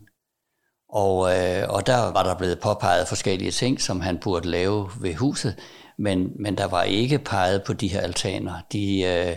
Og, 0.89 1.39
øh, 1.39 1.69
og 1.69 1.87
der 1.87 2.13
var 2.13 2.23
der 2.23 2.35
blevet 2.39 2.61
påpeget 2.61 3.09
forskellige 3.09 3.51
ting, 3.51 3.81
som 3.81 4.01
han 4.01 4.19
burde 4.19 4.49
lave 4.49 4.91
ved 5.01 5.15
huset, 5.15 5.57
men, 6.01 6.31
men 6.39 6.57
der 6.57 6.67
var 6.67 6.83
ikke 6.83 7.19
peget 7.19 7.63
på 7.67 7.73
de 7.73 7.89
her 7.89 8.01
altaner. 8.01 8.53
De, 8.73 9.03
øh, 9.03 9.37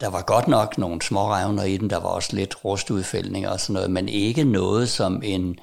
der 0.00 0.10
var 0.10 0.22
godt 0.22 0.48
nok 0.48 0.78
nogle 0.78 1.02
små 1.02 1.20
revner 1.20 1.64
i 1.64 1.76
den, 1.76 1.90
der 1.90 1.96
var 1.96 2.08
også 2.08 2.36
lidt 2.36 2.64
rustudfældninger 2.64 3.50
og 3.50 3.60
sådan 3.60 3.74
noget, 3.74 3.90
men 3.90 4.08
ikke 4.08 4.44
noget, 4.44 4.88
som 4.88 5.22
en, 5.24 5.56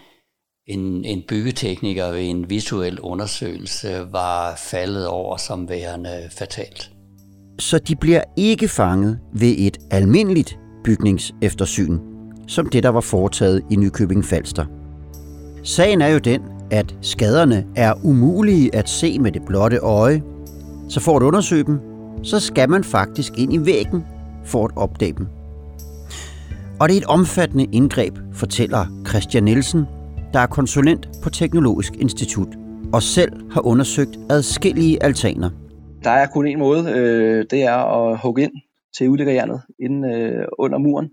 en, 0.67 1.05
en 1.05 1.23
byggetekniker 1.27 2.11
ved 2.11 2.29
en 2.29 2.49
visuel 2.49 2.99
undersøgelse 2.99 4.07
var 4.11 4.55
faldet 4.55 5.07
over 5.07 5.37
som 5.37 5.69
værende 5.69 6.29
fatalt. 6.31 6.91
Så 7.59 7.79
de 7.79 7.95
bliver 7.95 8.23
ikke 8.35 8.67
fanget 8.67 9.19
ved 9.33 9.55
et 9.57 9.77
almindeligt 9.91 10.59
bygningseftersyn, 10.83 11.99
som 12.47 12.69
det, 12.69 12.83
der 12.83 12.89
var 12.89 13.01
foretaget 13.01 13.63
i 13.71 13.75
Nykøbing 13.75 14.25
Falster. 14.25 14.65
Sagen 15.63 16.01
er 16.01 16.07
jo 16.07 16.17
den, 16.17 16.41
at 16.71 16.95
skaderne 17.01 17.65
er 17.75 17.93
umulige 18.03 18.75
at 18.75 18.89
se 18.89 19.19
med 19.19 19.31
det 19.31 19.41
blotte 19.45 19.77
øje, 19.77 20.23
så 20.89 20.99
for 20.99 21.15
at 21.15 21.23
undersøge 21.23 21.63
dem, 21.63 21.79
så 22.23 22.39
skal 22.39 22.69
man 22.69 22.83
faktisk 22.83 23.33
ind 23.37 23.53
i 23.53 23.65
væggen 23.65 24.05
for 24.45 24.65
at 24.65 24.71
opdage 24.75 25.13
dem. 25.13 25.27
Og 26.79 26.89
det 26.89 26.95
er 26.95 27.01
et 27.01 27.07
omfattende 27.07 27.67
indgreb, 27.71 28.17
fortæller 28.33 29.03
Christian 29.07 29.43
Nielsen, 29.43 29.85
der 30.33 30.39
er 30.39 30.47
konsulent 30.47 31.09
på 31.23 31.29
Teknologisk 31.29 31.95
Institut 31.95 32.47
og 32.93 33.03
selv 33.03 33.51
har 33.51 33.65
undersøgt 33.65 34.19
adskillige 34.29 35.03
altaner. 35.03 35.49
Der 36.03 36.09
er 36.09 36.27
kun 36.27 36.47
en 36.47 36.59
måde, 36.59 36.91
øh, 36.91 37.45
det 37.51 37.63
er 37.63 37.75
at 37.75 38.19
hugge 38.23 38.43
ind 38.43 38.51
til 38.97 39.09
udlæggerjernet 39.09 39.61
inden 39.79 40.05
øh, 40.05 40.47
under 40.59 40.77
muren. 40.77 41.09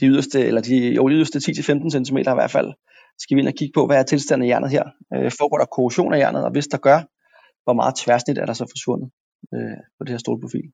De 0.00 0.06
yderste, 0.06 0.46
eller 0.46 0.60
de, 0.60 0.94
jo, 0.94 1.08
de 1.08 1.14
yderste 1.14 1.38
10-15 1.38 2.04
cm 2.04 2.16
i 2.16 2.22
hvert 2.22 2.50
fald, 2.50 2.72
skal 3.18 3.34
vi 3.34 3.40
ind 3.40 3.48
og 3.48 3.54
kigge 3.54 3.72
på, 3.74 3.86
hvad 3.86 3.96
er 3.96 4.02
tilstanden 4.02 4.44
af 4.48 4.52
jernet 4.52 4.70
her. 4.70 4.84
Øh, 5.14 5.30
foregår 5.38 5.58
der 5.58 5.64
korrosion 5.64 6.14
af 6.14 6.18
jernet, 6.18 6.44
og 6.44 6.50
hvis 6.50 6.66
der 6.66 6.78
gør, 6.78 7.00
hvor 7.64 7.72
meget 7.72 7.94
tværsnit 7.94 8.38
er 8.38 8.46
der 8.46 8.52
så 8.52 8.66
forsvundet 8.70 9.10
øh, 9.54 9.78
på 9.98 10.04
det 10.04 10.10
her 10.10 10.18
stålprofil. 10.18 10.68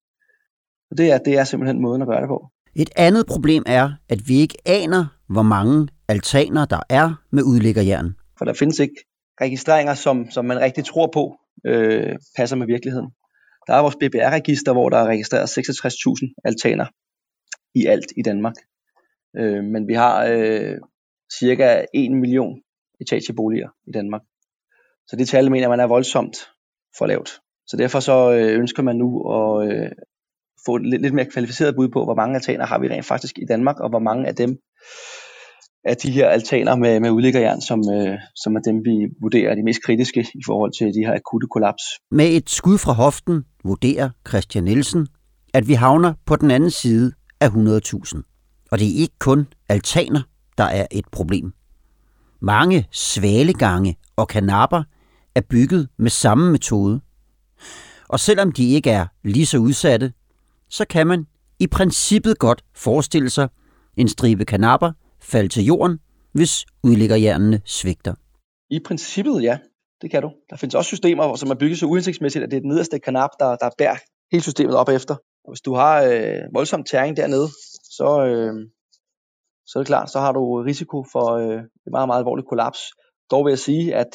Og 0.91 0.99
det 0.99 1.11
er, 1.13 1.19
det 1.19 1.39
er 1.39 1.45
simpelthen 1.45 1.81
måden 1.81 2.03
at 2.03 2.09
gøre 2.09 2.21
det 2.21 2.29
på. 2.29 2.51
Et 2.77 2.91
andet 2.97 3.27
problem 3.27 3.63
er, 3.67 3.91
at 4.09 4.29
vi 4.29 4.37
ikke 4.37 4.59
aner, 4.67 5.05
hvor 5.29 5.43
mange 5.43 5.89
altaner 6.09 6.65
der 6.65 6.81
er 6.89 7.15
med 7.33 7.43
udlæggerjern. 7.43 8.15
For 8.39 8.45
der 8.45 8.55
findes 8.55 8.79
ikke 8.79 8.95
registreringer, 9.41 9.95
som, 9.95 10.31
som 10.31 10.45
man 10.45 10.61
rigtig 10.61 10.85
tror 10.85 11.11
på, 11.13 11.37
øh, 11.67 12.17
passer 12.37 12.57
med 12.57 12.67
virkeligheden. 12.67 13.11
Der 13.67 13.75
er 13.75 13.81
vores 13.81 13.97
BBR-register, 13.97 14.73
hvor 14.73 14.89
der 14.89 14.99
er 14.99 15.07
registreret 15.07 15.59
66.000 15.59 16.43
altaner 16.45 16.87
i 17.75 17.87
alt 17.87 18.13
i 18.17 18.23
Danmark. 18.23 18.55
Øh, 19.39 19.65
men 19.65 19.89
vi 19.89 19.95
har 19.95 20.27
øh, 20.27 20.77
cirka 21.39 21.85
1 21.95 22.13
million 22.13 22.61
etageboliger 23.01 23.69
i 23.87 23.91
Danmark. 23.91 24.23
Så 25.07 25.17
det 25.17 25.29
tal 25.29 25.51
mener 25.51 25.69
man 25.69 25.81
er 25.81 25.87
voldsomt 25.87 26.37
for 26.99 27.07
lavt. 27.07 27.31
Så 27.67 27.77
derfor 27.77 28.01
så 28.01 28.33
øh, 28.33 28.59
ønsker 28.59 28.83
man 28.83 28.97
nu 28.97 29.09
at 29.37 29.73
øh, 29.73 29.91
få 30.67 30.77
et 30.77 30.87
lidt, 30.87 31.03
lidt 31.03 31.15
mere 31.15 31.27
kvalificeret 31.27 31.75
bud 31.75 31.89
på, 31.89 32.05
hvor 32.05 32.15
mange 32.15 32.35
altaner 32.35 32.67
har 32.67 32.79
vi 32.79 32.89
rent 32.89 33.07
faktisk 33.07 33.39
i 33.39 33.45
Danmark, 33.49 33.81
og 33.81 33.89
hvor 33.89 33.99
mange 33.99 34.29
af 34.29 34.35
dem 34.35 34.59
af 35.85 35.97
de 35.97 36.11
her 36.11 36.29
altaner 36.29 36.77
med, 36.77 37.01
med 37.01 37.11
udlæggerjern, 37.11 37.61
som, 37.61 37.81
øh, 37.93 38.19
som 38.35 38.57
er 38.57 38.61
dem, 38.61 38.85
vi 38.85 39.09
vurderer 39.23 39.51
er 39.51 39.55
de 39.55 39.63
mest 39.63 39.83
kritiske 39.83 40.21
i 40.21 40.43
forhold 40.47 40.73
til 40.79 40.87
de 40.87 41.07
her 41.07 41.15
akutte 41.15 41.47
kollaps. 41.47 41.83
Med 42.11 42.27
et 42.27 42.51
skud 42.51 42.79
fra 42.79 42.93
hoften 42.93 43.45
vurderer 43.65 44.11
Christian 44.29 44.65
Nielsen, 44.65 45.07
at 45.55 45.69
vi 45.69 45.73
havner 45.73 46.15
på 46.27 46.37
den 46.37 46.51
anden 46.51 46.71
side 46.71 47.13
af 47.41 47.49
100.000. 47.49 48.36
Og 48.71 48.79
det 48.79 48.87
er 48.87 49.01
ikke 49.01 49.19
kun 49.19 49.47
altaner, 49.69 50.23
der 50.59 50.65
er 50.65 50.87
et 50.91 51.05
problem. 51.13 51.53
Mange 52.41 52.87
svalegange 52.91 53.97
og 54.17 54.29
kanapper 54.29 54.83
er 55.35 55.41
bygget 55.41 55.89
med 55.99 56.11
samme 56.11 56.53
metode. 56.53 57.01
Og 58.09 58.21
selvom 58.21 58.53
de 58.53 58.71
ikke 58.71 58.91
er 58.91 59.07
lige 59.25 59.47
så 59.47 59.59
udsatte, 59.59 60.13
så 60.69 60.85
kan 60.85 61.07
man 61.07 61.27
i 61.59 61.67
princippet 61.67 62.39
godt 62.39 62.65
forestille 62.75 63.31
sig 63.31 63.49
en 63.97 64.09
stribe 64.09 64.45
kanapper 64.45 64.93
falde 65.21 65.49
til 65.49 65.65
jorden, 65.65 65.99
hvis 66.33 66.67
udliggerjernene 66.85 67.61
svigter. 67.65 68.15
I 68.71 68.81
princippet 68.87 69.43
ja, 69.43 69.59
det 70.03 70.11
kan 70.11 70.23
du. 70.23 70.33
Der 70.51 70.57
findes 70.57 70.75
også 70.75 70.89
systemer, 70.89 71.37
som 71.37 71.51
er 71.51 71.55
bygget 71.55 71.79
så 71.79 71.87
uhensigtsmæssigt, 71.87 72.45
at 72.45 72.51
det 72.51 72.57
er 72.57 72.61
den 72.61 72.69
nederste 72.69 72.99
kanap, 72.99 73.31
der, 73.41 73.57
der 73.57 73.71
bærer 73.79 73.97
hele 74.33 74.43
systemet 74.43 74.77
op 74.77 74.89
efter. 74.89 75.15
Og 75.45 75.53
hvis 75.53 75.61
du 75.61 75.75
har 75.75 76.03
øh, 76.03 76.39
voldsom 76.55 76.85
tæring 76.85 77.17
dernede, 77.17 77.49
så, 77.97 78.09
øh, 78.27 78.55
så 79.67 79.79
er 79.79 79.83
det 79.83 79.87
klart, 79.87 80.11
så 80.11 80.21
har 80.21 80.33
du 80.33 80.63
risiko 80.63 81.05
for 81.13 81.27
øh, 81.33 81.59
et 81.87 81.93
meget, 81.97 82.09
meget 82.09 82.21
alvorligt 82.21 82.49
kollaps. 82.49 82.81
Dog 83.31 83.45
vil 83.45 83.51
jeg 83.51 83.59
sige, 83.59 83.95
at 83.95 84.13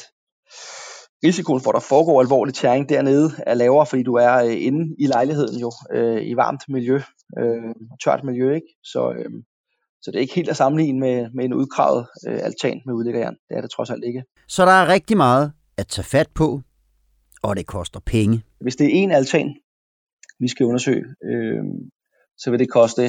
risikoen 1.24 1.60
for, 1.60 1.70
at 1.70 1.74
der 1.74 1.88
foregår 1.88 2.20
alvorlig 2.20 2.54
tæring 2.54 2.88
dernede, 2.88 3.30
er 3.46 3.54
lavere, 3.54 3.86
fordi 3.86 4.02
du 4.02 4.14
er 4.14 4.34
øh, 4.44 4.66
inde 4.68 4.96
i 4.98 5.06
lejligheden 5.06 5.60
jo, 5.60 5.72
øh, 5.94 6.22
i 6.30 6.36
varmt 6.36 6.62
miljø, 6.68 7.00
øh, 7.38 7.74
tørt 8.04 8.24
miljø, 8.24 8.54
ikke? 8.54 8.66
Så, 8.82 9.12
øh, 9.18 9.30
så 10.02 10.10
det 10.10 10.16
er 10.16 10.20
ikke 10.20 10.34
helt 10.34 10.48
at 10.48 10.56
sammenligne 10.56 11.00
med, 11.00 11.30
med 11.34 11.44
en 11.44 11.54
udkravet 11.54 12.06
øh, 12.28 12.40
altan 12.42 12.80
med 12.86 12.94
udlæggerjern. 12.94 13.36
Det 13.48 13.56
er 13.56 13.60
det 13.60 13.70
trods 13.70 13.90
alt 13.90 14.04
ikke. 14.04 14.24
Så 14.48 14.64
der 14.64 14.72
er 14.72 14.88
rigtig 14.88 15.16
meget 15.16 15.52
at 15.76 15.86
tage 15.86 16.04
fat 16.04 16.28
på, 16.34 16.60
og 17.42 17.56
det 17.56 17.66
koster 17.66 18.00
penge. 18.00 18.42
Hvis 18.60 18.76
det 18.76 18.86
er 18.86 18.90
en 18.90 19.10
altan, 19.10 19.56
vi 20.40 20.48
skal 20.48 20.66
undersøge, 20.66 21.04
øh, 21.24 21.64
så 22.36 22.50
vil 22.50 22.58
det 22.58 22.70
koste 22.70 23.02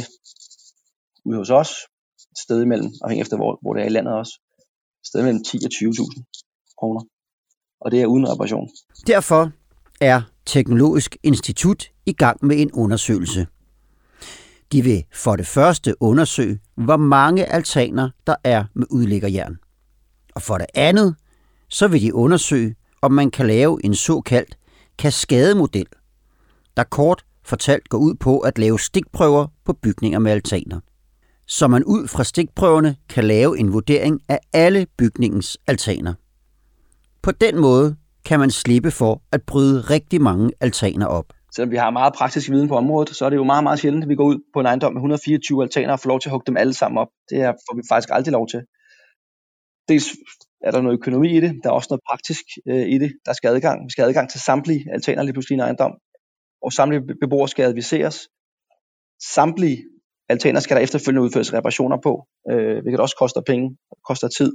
ude 1.26 1.38
hos 1.38 1.50
os 1.50 1.72
et 2.32 2.38
sted 2.46 2.62
imellem, 2.62 2.92
afhængig 3.04 3.22
efter 3.22 3.38
hvor, 3.38 3.60
hvor 3.62 3.74
det 3.74 3.82
er 3.84 3.86
i 3.86 3.90
landet 3.90 4.14
også, 4.14 4.40
et 5.02 5.08
sted 5.08 5.24
mellem 5.24 5.44
10 5.44 5.58
og 5.58 5.72
20.000 5.74 6.76
kroner. 6.80 7.02
Og 7.82 7.92
det 7.92 8.02
er 8.02 8.06
uden 8.06 8.32
reparation. 8.32 8.70
Derfor 9.08 9.52
er 10.02 10.22
Teknologisk 10.46 11.18
Institut 11.24 11.92
i 12.06 12.14
gang 12.14 12.46
med 12.46 12.62
en 12.62 12.72
undersøgelse. 12.72 13.48
De 14.72 14.82
vil 14.82 15.04
for 15.14 15.36
det 15.36 15.48
første 15.48 15.96
undersøge, 16.00 16.60
hvor 16.76 16.98
mange 16.98 17.46
altaner 17.46 18.10
der 18.28 18.36
er 18.44 18.66
med 18.74 18.88
udlæggerjern. 18.92 19.58
Og 20.36 20.42
for 20.42 20.58
det 20.58 20.68
andet, 20.74 21.16
så 21.70 21.88
vil 21.88 22.02
de 22.02 22.14
undersøge, 22.14 22.76
om 23.02 23.12
man 23.12 23.32
kan 23.32 23.48
lave 23.48 23.86
en 23.86 23.96
såkaldt 23.96 24.58
kaskademodel, 24.98 25.88
der 26.78 26.84
kort 26.84 27.26
fortalt 27.46 27.90
går 27.90 27.98
ud 27.98 28.16
på 28.16 28.40
at 28.40 28.58
lave 28.58 28.80
stikprøver 28.80 29.48
på 29.66 29.74
bygninger 29.74 30.20
med 30.20 30.32
altaner. 30.32 30.80
Så 31.48 31.68
man 31.68 31.84
ud 31.84 32.08
fra 32.08 32.24
stikprøverne 32.24 32.96
kan 33.10 33.24
lave 33.24 33.60
en 33.60 33.74
vurdering 33.74 34.22
af 34.30 34.40
alle 34.54 34.86
bygningens 34.98 35.58
altaner. 35.68 36.14
På 37.22 37.32
den 37.32 37.60
måde 37.60 37.96
kan 38.26 38.40
man 38.40 38.52
slippe 38.52 38.92
for 38.92 39.22
at 39.32 39.42
bryde 39.44 39.82
rigtig 39.82 40.22
mange 40.22 40.52
altaner 40.60 41.06
op. 41.06 41.26
Selvom 41.56 41.72
vi 41.72 41.78
har 41.78 41.90
meget 41.90 42.14
praktisk 42.14 42.50
viden 42.50 42.68
på 42.68 42.76
området, 42.76 43.16
så 43.16 43.26
er 43.26 43.30
det 43.30 43.38
jo 43.38 43.44
meget, 43.44 43.64
meget 43.64 43.80
sjældent, 43.80 44.04
at 44.04 44.10
vi 44.10 44.16
går 44.16 44.24
ud 44.24 44.40
på 44.54 44.60
en 44.60 44.66
ejendom 44.66 44.94
med 44.94 45.00
124 45.00 45.64
altaner 45.64 45.94
og 45.94 46.00
får 46.00 46.10
lov 46.10 46.20
til 46.20 46.30
at 46.30 46.32
hugge 46.32 46.46
dem 46.48 46.58
alle 46.58 46.74
sammen 46.74 46.98
op. 46.98 47.08
Det 47.30 47.38
får 47.40 47.76
vi 47.76 47.82
faktisk 47.90 48.10
aldrig 48.12 48.32
lov 48.32 48.48
til. 48.48 48.62
Dels 49.88 50.08
er 50.66 50.72
der 50.72 50.82
noget 50.82 50.98
økonomi 51.00 51.38
i 51.38 51.40
det, 51.40 51.60
der 51.64 51.70
er 51.70 51.74
også 51.74 51.88
noget 51.92 52.02
praktisk 52.10 52.44
øh, 52.68 52.88
i 52.96 52.98
det. 52.98 53.12
Der 53.26 53.34
skal 53.34 53.48
adgang. 53.48 53.86
Vi 53.86 53.90
skal 53.92 54.02
have 54.02 54.10
adgang 54.10 54.30
til 54.30 54.40
samtlige 54.40 54.86
altaner 54.94 55.24
lige 55.24 55.34
pludselig 55.34 55.56
i 55.56 55.60
en 55.60 55.66
ejendom, 55.68 55.94
og 56.62 56.74
samtlige 56.74 57.04
beboere 57.22 57.50
skal 57.50 57.66
adviseres. 57.66 58.18
Samtlige 59.36 59.84
altaner 60.30 60.60
skal 60.60 60.78
der 60.78 60.84
efterfølgende 60.84 61.22
udføres 61.22 61.54
reparationer 61.54 61.98
på, 62.04 62.26
øh, 62.52 62.82
hvilket 62.82 63.00
også 63.00 63.16
koster 63.20 63.42
penge, 63.42 63.78
koster 64.08 64.28
tid. 64.28 64.54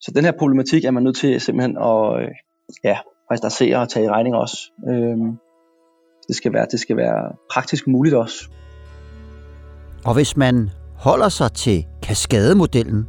Så 0.00 0.12
den 0.14 0.24
her 0.24 0.32
problematik 0.38 0.84
er 0.84 0.90
man 0.90 1.02
nødt 1.02 1.16
til 1.16 1.40
simpelthen 1.40 1.76
at 1.78 2.22
øh, 2.22 2.28
ja, 2.84 2.98
restaurere 3.30 3.78
og 3.78 3.88
tage 3.88 4.06
i 4.06 4.08
regning 4.08 4.34
også. 4.34 4.56
Øh, 4.88 5.16
det 6.28 6.36
skal 6.36 6.52
være, 6.52 6.66
det 6.70 6.80
skal 6.80 6.96
være 6.96 7.32
praktisk 7.52 7.86
muligt 7.86 8.14
også. 8.14 8.48
Og 10.04 10.14
hvis 10.14 10.36
man 10.36 10.70
holder 10.96 11.28
sig 11.28 11.52
til 11.52 11.86
kaskademodellen, 12.02 13.06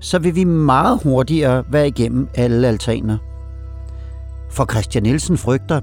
så 0.00 0.18
vil 0.18 0.34
vi 0.34 0.44
meget 0.44 1.02
hurtigere 1.02 1.64
være 1.72 1.88
igennem 1.88 2.28
alle 2.34 2.68
altaner. 2.68 3.18
For 4.50 4.72
Christian 4.72 5.02
Nielsen 5.02 5.36
frygter, 5.36 5.80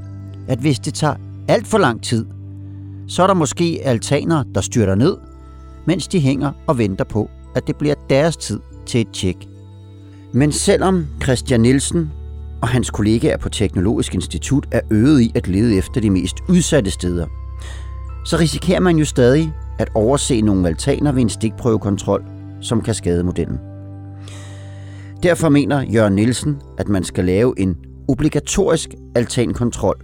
at 0.48 0.60
hvis 0.60 0.80
det 0.80 0.94
tager 0.94 1.16
alt 1.48 1.68
for 1.68 1.78
lang 1.78 2.04
tid, 2.04 2.26
så 3.08 3.24
er 3.24 3.28
der 3.28 3.34
måske 3.34 3.80
altaner, 3.84 4.44
der 4.56 4.62
styrter 4.62 4.96
ned, 4.96 5.18
mens 5.86 6.08
de 6.08 6.20
hænger 6.20 6.52
og 6.68 6.78
venter 6.78 7.06
på, 7.06 7.30
at 7.56 7.68
det 7.68 7.76
bliver 7.76 7.96
deres 8.10 8.38
tid 8.38 8.60
til 8.86 9.02
et 9.02 9.12
tjek. 9.14 9.48
Men 10.34 10.52
selvom 10.52 11.06
Christian 11.24 11.62
Nielsen 11.62 12.12
og 12.62 12.68
hans 12.68 12.90
kollegaer 12.90 13.38
på 13.38 13.50
Teknologisk 13.50 14.16
Institut 14.16 14.68
er 14.72 14.82
øget 14.92 15.22
i 15.22 15.32
at 15.36 15.48
lede 15.48 15.78
efter 15.78 16.02
de 16.02 16.10
mest 16.10 16.36
udsatte 16.50 16.92
steder, 16.92 17.28
så 18.26 18.38
risikerer 18.38 18.80
man 18.80 18.98
jo 18.98 19.06
stadig 19.06 19.54
at 19.80 19.90
overse 19.96 20.42
nogle 20.42 20.68
altaner 20.68 21.12
ved 21.12 21.22
en 21.22 21.30
stikprøvekontrol, 21.30 22.24
som 22.62 22.82
kan 22.82 22.94
skade 22.94 23.24
modellen. 23.24 23.60
Derfor 25.24 25.50
mener 25.50 25.82
Jørgen 25.82 26.16
Nielsen, 26.16 26.62
at 26.78 26.88
man 26.88 27.04
skal 27.04 27.26
lave 27.26 27.60
en 27.60 27.76
obligatorisk 28.08 28.90
altankontrol, 29.16 29.96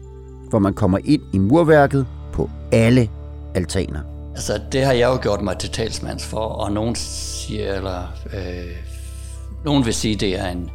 hvor 0.49 0.59
man 0.59 0.73
kommer 0.73 0.97
ind 1.05 1.21
i 1.33 1.37
murværket 1.37 2.07
alle 2.71 3.09
altaner. 3.55 3.99
Altså, 4.35 4.61
det 4.71 4.85
har 4.85 4.93
jeg 4.93 5.09
jo 5.09 5.19
gjort 5.21 5.41
mig 5.41 5.57
til 5.57 5.69
talsmands 5.69 6.25
for, 6.25 6.39
og 6.39 6.71
nogen 6.71 6.95
siger, 6.95 7.73
eller 7.73 8.13
øh, 8.33 8.75
nogen 9.65 9.85
vil 9.85 9.93
sige, 9.93 10.15
det 10.15 10.39
er 10.39 10.47
en, 10.47 10.69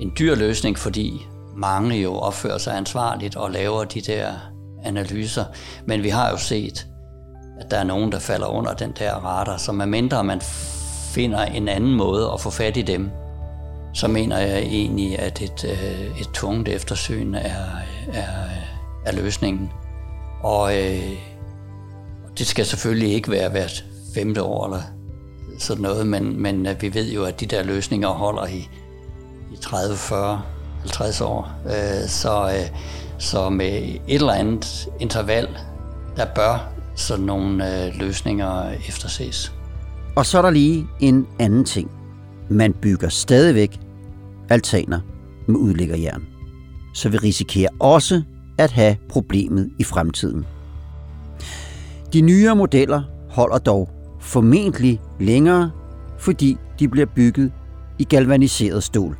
en 0.00 0.12
dyr 0.18 0.34
løsning, 0.34 0.78
fordi 0.78 1.26
mange 1.56 1.96
jo 1.96 2.14
opfører 2.14 2.58
sig 2.58 2.76
ansvarligt 2.76 3.36
og 3.36 3.50
laver 3.50 3.84
de 3.84 4.00
der 4.00 4.32
analyser. 4.84 5.44
Men 5.86 6.02
vi 6.02 6.08
har 6.08 6.30
jo 6.30 6.36
set, 6.36 6.86
at 7.60 7.70
der 7.70 7.76
er 7.76 7.84
nogen, 7.84 8.12
der 8.12 8.18
falder 8.18 8.46
under 8.46 8.74
den 8.74 8.92
der 8.98 9.14
radar, 9.14 9.56
så 9.56 9.72
medmindre 9.72 10.24
man 10.24 10.40
finder 11.14 11.44
en 11.44 11.68
anden 11.68 11.94
måde 11.94 12.30
at 12.34 12.40
få 12.40 12.50
fat 12.50 12.76
i 12.76 12.82
dem, 12.82 13.10
så 13.94 14.08
mener 14.08 14.38
jeg 14.38 14.58
egentlig, 14.58 15.18
at 15.18 15.42
et, 15.42 15.64
øh, 15.64 16.20
et 16.20 16.28
tungt 16.34 16.68
eftersyn 16.68 17.34
er, 17.34 17.64
er, 18.12 18.26
er 19.06 19.12
løsningen. 19.12 19.70
Og 20.42 20.82
øh, 20.82 21.33
det 22.38 22.46
skal 22.46 22.66
selvfølgelig 22.66 23.12
ikke 23.12 23.30
være 23.30 23.50
hvert 23.50 23.84
femte 24.14 24.42
år 24.42 24.64
eller 24.66 24.82
sådan 25.58 25.82
noget, 25.82 26.06
men, 26.06 26.42
men 26.42 26.66
øh, 26.66 26.82
vi 26.82 26.94
ved 26.94 27.12
jo, 27.12 27.24
at 27.24 27.40
de 27.40 27.46
der 27.46 27.62
løsninger 27.62 28.08
holder 28.08 28.46
i, 28.46 28.68
i 29.52 29.56
30, 29.60 29.96
40, 29.96 30.42
50 30.80 31.20
år. 31.20 31.52
Øh, 31.66 32.08
så, 32.08 32.50
øh, 32.58 32.78
så 33.18 33.48
med 33.48 33.72
et 33.72 34.00
eller 34.08 34.32
andet 34.32 34.88
interval, 35.00 35.48
der 36.16 36.26
bør 36.34 36.68
sådan 36.94 37.24
nogle 37.24 37.92
løsninger 37.98 38.70
efterses. 38.88 39.52
Og 40.16 40.26
så 40.26 40.38
er 40.38 40.42
der 40.42 40.50
lige 40.50 40.86
en 41.00 41.26
anden 41.38 41.64
ting. 41.64 41.90
Man 42.50 42.72
bygger 42.72 43.08
stadigvæk 43.08 43.80
altaner 44.50 45.00
med 45.46 45.56
udlæggerjern. 45.56 46.26
Så 46.94 47.08
vi 47.08 47.16
risikerer 47.16 47.70
også 47.80 48.22
at 48.58 48.70
have 48.70 48.96
problemet 49.08 49.70
i 49.78 49.84
fremtiden. 49.84 50.46
De 52.14 52.20
nyere 52.20 52.56
modeller 52.56 53.02
holder 53.30 53.58
dog 53.58 53.88
formentlig 54.20 55.00
længere, 55.20 55.70
fordi 56.18 56.56
de 56.78 56.88
bliver 56.88 57.06
bygget 57.16 57.52
i 57.98 58.04
galvaniseret 58.04 58.82
stål. 58.82 59.16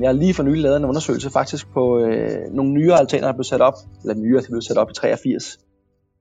Jeg 0.00 0.08
har 0.08 0.12
lige 0.12 0.34
for 0.34 0.42
nylig 0.42 0.62
lavet 0.62 0.76
en 0.76 0.84
undersøgelse 0.84 1.30
faktisk 1.30 1.72
på 1.72 1.98
øh, 1.98 2.52
nogle 2.52 2.72
nyere 2.72 2.98
altaner, 2.98 3.26
der 3.26 3.32
blev 3.34 3.44
sat 3.44 3.60
op, 3.60 3.74
eller 4.02 4.14
nyere, 4.14 4.40
der 4.40 4.46
blev 4.50 4.60
sat 4.60 4.76
op 4.76 4.90
i 4.90 4.94
83. 4.94 5.58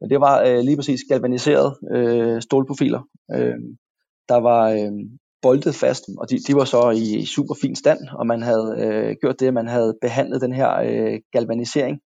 Men 0.02 0.10
det 0.10 0.20
var 0.20 0.44
øh, 0.44 0.60
lige 0.60 0.76
præcis 0.76 1.00
galvaniserede 1.10 1.76
øh, 1.92 2.42
stålprofiler. 2.42 3.02
Øh, 3.36 3.56
der 4.30 4.40
var 4.40 4.70
øh, 4.70 4.92
boltet 5.42 5.76
fast, 5.76 6.04
og 6.18 6.30
de, 6.30 6.40
de 6.48 6.56
var 6.56 6.66
så 6.66 6.90
i 6.90 7.26
super 7.26 7.56
fin 7.62 7.76
stand, 7.76 8.00
og 8.20 8.28
man 8.28 8.42
havde 8.42 8.76
øh, 8.80 9.16
gjort 9.22 9.40
det, 9.40 9.48
at 9.48 9.54
man 9.54 9.68
havde 9.68 9.98
behandlet 10.02 10.42
den 10.42 10.54
her 10.54 10.72
øh, 10.76 11.20
galvanisering. 11.32 12.00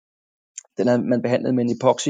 Den 0.78 0.88
havde 0.88 1.02
man 1.02 1.22
behandlet 1.22 1.56
med 1.56 1.64
en 1.64 1.76
epoxy 1.76 2.10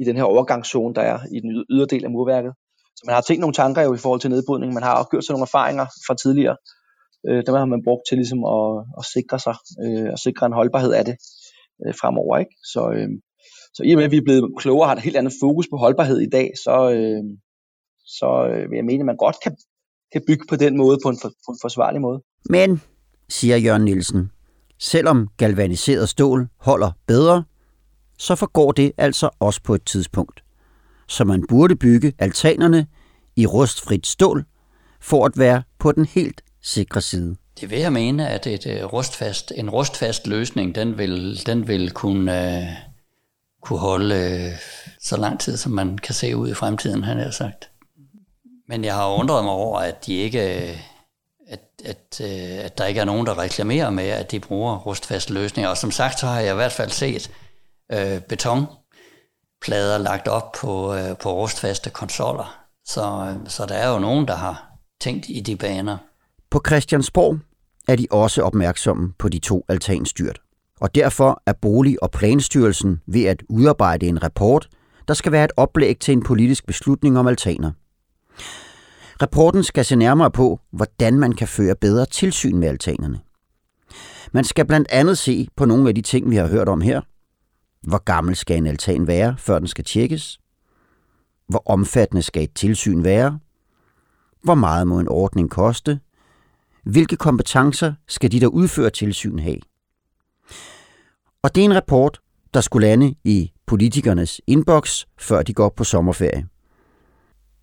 i 0.00 0.04
den 0.04 0.16
her 0.16 0.22
overgangszone, 0.22 0.94
der 0.94 1.02
er 1.02 1.18
i 1.36 1.40
den 1.40 1.64
ydre 1.70 1.86
del 1.86 2.04
af 2.04 2.10
murværket. 2.10 2.52
Så 2.96 3.02
man 3.06 3.14
har 3.14 3.22
tænkt 3.22 3.40
nogle 3.40 3.54
tanker 3.54 3.82
jo 3.82 3.94
i 3.94 4.02
forhold 4.04 4.20
til 4.20 4.30
nedbrydning. 4.30 4.74
Man 4.74 4.82
har 4.82 4.94
også 4.98 5.10
gjort 5.10 5.24
sig 5.24 5.32
nogle 5.32 5.48
erfaringer 5.50 5.86
fra 6.06 6.14
tidligere. 6.22 6.56
Øh, 7.28 7.42
dem 7.46 7.54
har 7.54 7.64
man 7.64 7.84
brugt 7.84 8.04
til 8.08 8.16
ligesom 8.18 8.40
at, 8.56 8.68
at 8.98 9.04
sikre 9.14 9.38
sig, 9.46 9.56
øh, 9.84 10.08
og 10.14 10.18
sikre 10.18 10.46
en 10.46 10.58
holdbarhed 10.60 10.92
af 10.92 11.04
det 11.04 11.16
øh, 11.82 11.94
fremover. 12.00 12.38
Ikke? 12.38 12.54
Så, 12.72 12.82
øh, 12.96 13.08
så 13.74 13.80
i 13.84 13.92
og 13.92 13.96
med, 13.96 14.04
at 14.04 14.10
vi 14.10 14.16
er 14.16 14.28
blevet 14.28 14.44
klogere 14.58 14.84
og 14.84 14.88
har 14.88 14.96
et 14.96 15.06
helt 15.08 15.16
andet 15.16 15.34
fokus 15.42 15.66
på 15.72 15.76
holdbarhed 15.76 16.18
i 16.20 16.30
dag, 16.36 16.48
så, 16.64 16.76
øh, 16.96 17.22
så 18.18 18.28
øh, 18.50 18.70
vil 18.70 18.76
jeg 18.76 18.84
mene, 18.84 19.02
at 19.02 19.10
man 19.12 19.22
godt 19.26 19.36
kan 19.44 19.56
kan 20.12 20.22
bygge 20.26 20.44
på 20.48 20.56
den 20.56 20.76
måde, 20.76 20.98
på 21.04 21.08
en, 21.08 21.18
for, 21.22 21.28
på 21.28 21.50
en 21.52 21.58
forsvarlig 21.62 22.00
måde. 22.00 22.22
Men, 22.50 22.82
siger 23.28 23.56
Jørgen 23.56 23.84
Nielsen, 23.84 24.30
selvom 24.78 25.28
galvaniseret 25.36 26.08
stål 26.08 26.48
holder 26.60 26.90
bedre, 27.06 27.44
så 28.18 28.34
forgår 28.34 28.72
det 28.72 28.92
altså 28.98 29.30
også 29.40 29.60
på 29.62 29.74
et 29.74 29.84
tidspunkt. 29.84 30.42
Så 31.08 31.24
man 31.24 31.44
burde 31.48 31.76
bygge 31.76 32.12
altanerne 32.18 32.86
i 33.36 33.46
rustfrit 33.46 34.06
stål, 34.06 34.44
for 35.00 35.26
at 35.26 35.32
være 35.38 35.62
på 35.78 35.92
den 35.92 36.04
helt 36.04 36.42
sikre 36.62 37.00
side. 37.00 37.36
Det 37.60 37.70
vil 37.70 37.78
jeg 37.78 37.92
mene, 37.92 38.28
at 38.28 38.46
et 38.46 38.66
øh, 38.66 38.84
rustfast, 38.84 39.52
en 39.56 39.70
rustfast 39.70 40.26
løsning, 40.26 40.74
den 40.74 40.98
vil, 40.98 41.46
den 41.46 41.68
vil 41.68 41.90
kunne, 41.90 42.32
uh, 42.32 42.68
kunne 43.62 43.78
holde 43.78 44.14
uh, 44.14 44.58
så 45.00 45.16
lang 45.16 45.40
tid, 45.40 45.56
som 45.56 45.72
man 45.72 45.98
kan 45.98 46.14
se 46.14 46.36
ud 46.36 46.48
i 46.48 46.54
fremtiden, 46.54 47.04
han 47.04 47.18
har 47.18 47.30
sagt. 47.30 47.70
Men 48.68 48.84
jeg 48.84 48.94
har 48.94 49.08
undret 49.08 49.44
mig 49.44 49.52
over, 49.52 49.78
at 49.78 50.06
de 50.06 50.14
ikke 50.14 50.40
at, 51.48 51.60
at, 51.84 52.20
at 52.60 52.78
der 52.78 52.84
ikke 52.84 53.00
er 53.00 53.04
nogen, 53.04 53.26
der 53.26 53.38
reklamerer 53.38 53.90
med, 53.90 54.08
at 54.08 54.30
de 54.30 54.40
bruger 54.40 54.76
rustfast 54.76 55.30
løsninger. 55.30 55.70
Og 55.70 55.76
som 55.76 55.90
sagt, 55.90 56.20
så 56.20 56.26
har 56.26 56.40
jeg 56.40 56.52
i 56.52 56.54
hvert 56.54 56.72
fald 56.72 56.90
set 56.90 57.30
øh, 57.92 58.20
betonplader 58.28 59.98
lagt 59.98 60.28
op 60.28 60.52
på, 60.60 60.94
øh, 60.94 61.16
på 61.22 61.32
rustfaste 61.32 61.90
konsoller. 61.90 62.64
Så, 62.84 63.02
øh, 63.02 63.50
så 63.50 63.66
der 63.66 63.74
er 63.74 63.92
jo 63.92 63.98
nogen, 63.98 64.28
der 64.28 64.36
har 64.36 64.68
tænkt 65.00 65.26
i 65.28 65.40
de 65.40 65.56
baner. 65.56 65.96
På 66.50 66.62
Christiansborg 66.66 67.38
er 67.88 67.96
de 67.96 68.06
også 68.10 68.42
opmærksomme 68.42 69.12
på 69.18 69.28
de 69.28 69.38
to 69.38 69.64
altanstyrt. 69.68 70.40
Og 70.80 70.94
derfor 70.94 71.42
er 71.46 71.52
Bolig- 71.52 72.02
og 72.02 72.10
Planstyrelsen 72.10 73.00
ved 73.06 73.24
at 73.24 73.42
udarbejde 73.48 74.06
en 74.06 74.22
rapport, 74.22 74.68
der 75.08 75.14
skal 75.14 75.32
være 75.32 75.44
et 75.44 75.52
oplæg 75.56 75.98
til 75.98 76.12
en 76.12 76.22
politisk 76.22 76.66
beslutning 76.66 77.18
om 77.18 77.26
altaner. 77.26 77.72
Rapporten 79.22 79.64
skal 79.64 79.84
se 79.84 79.96
nærmere 79.96 80.30
på, 80.30 80.60
hvordan 80.72 81.18
man 81.18 81.32
kan 81.32 81.48
føre 81.48 81.74
bedre 81.80 82.06
tilsyn 82.06 82.56
med 82.56 82.68
altanerne. 82.68 83.20
Man 84.32 84.44
skal 84.44 84.64
blandt 84.66 84.88
andet 84.90 85.18
se 85.18 85.48
på 85.56 85.64
nogle 85.64 85.88
af 85.88 85.94
de 85.94 86.02
ting, 86.02 86.30
vi 86.30 86.36
har 86.36 86.46
hørt 86.46 86.68
om 86.68 86.80
her. 86.80 87.00
Hvor 87.82 87.98
gammel 87.98 88.36
skal 88.36 88.56
en 88.56 88.66
altan 88.66 89.06
være, 89.06 89.36
før 89.38 89.58
den 89.58 89.68
skal 89.68 89.84
tjekkes? 89.84 90.40
Hvor 91.48 91.62
omfattende 91.66 92.22
skal 92.22 92.42
et 92.42 92.54
tilsyn 92.54 93.04
være? 93.04 93.38
Hvor 94.42 94.54
meget 94.54 94.86
må 94.86 95.00
en 95.00 95.08
ordning 95.08 95.50
koste? 95.50 96.00
Hvilke 96.84 97.16
kompetencer 97.16 97.94
skal 98.06 98.32
de, 98.32 98.40
der 98.40 98.46
udfører 98.46 98.90
tilsyn, 98.90 99.38
have? 99.38 99.58
Og 101.42 101.54
det 101.54 101.60
er 101.60 101.64
en 101.64 101.76
rapport, 101.76 102.20
der 102.54 102.60
skulle 102.60 102.86
lande 102.86 103.14
i 103.24 103.52
politikernes 103.66 104.40
inbox, 104.46 105.04
før 105.18 105.42
de 105.42 105.54
går 105.54 105.68
på 105.68 105.84
sommerferie. 105.84 106.46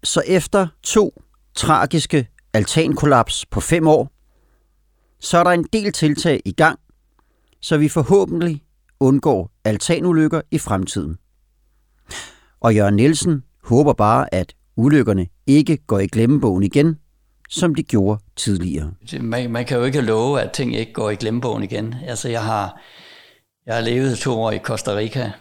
Så 0.03 0.23
efter 0.27 0.67
to 0.83 1.21
tragiske 1.55 2.27
altankollaps 2.53 3.45
på 3.45 3.59
fem 3.59 3.87
år, 3.87 4.11
så 5.19 5.37
er 5.37 5.43
der 5.43 5.51
en 5.51 5.65
del 5.73 5.91
tiltag 5.91 6.41
i 6.45 6.51
gang, 6.51 6.79
så 7.61 7.77
vi 7.77 7.89
forhåbentlig 7.89 8.64
undgår 8.99 9.51
altanulykker 9.63 10.41
i 10.51 10.57
fremtiden. 10.57 11.17
Og 12.59 12.75
Jørgen 12.75 12.95
Nielsen 12.95 13.43
håber 13.63 13.93
bare, 13.93 14.33
at 14.33 14.53
ulykkerne 14.75 15.27
ikke 15.47 15.77
går 15.77 15.99
i 15.99 16.07
glemmebogen 16.07 16.63
igen, 16.63 16.99
som 17.49 17.75
de 17.75 17.83
gjorde 17.83 18.23
tidligere. 18.35 18.93
Man, 19.21 19.51
man 19.51 19.65
kan 19.65 19.77
jo 19.77 19.83
ikke 19.83 20.01
love, 20.01 20.41
at 20.41 20.51
ting 20.51 20.75
ikke 20.75 20.93
går 20.93 21.09
i 21.09 21.15
glemmebogen 21.15 21.63
igen. 21.63 21.95
Altså, 22.07 22.29
jeg 22.29 22.43
har, 22.43 22.81
jeg 23.65 23.75
har 23.75 23.81
levet 23.81 24.17
to 24.17 24.41
år 24.41 24.51
i 24.51 24.59
Costa 24.59 24.95
Rica, 24.95 25.31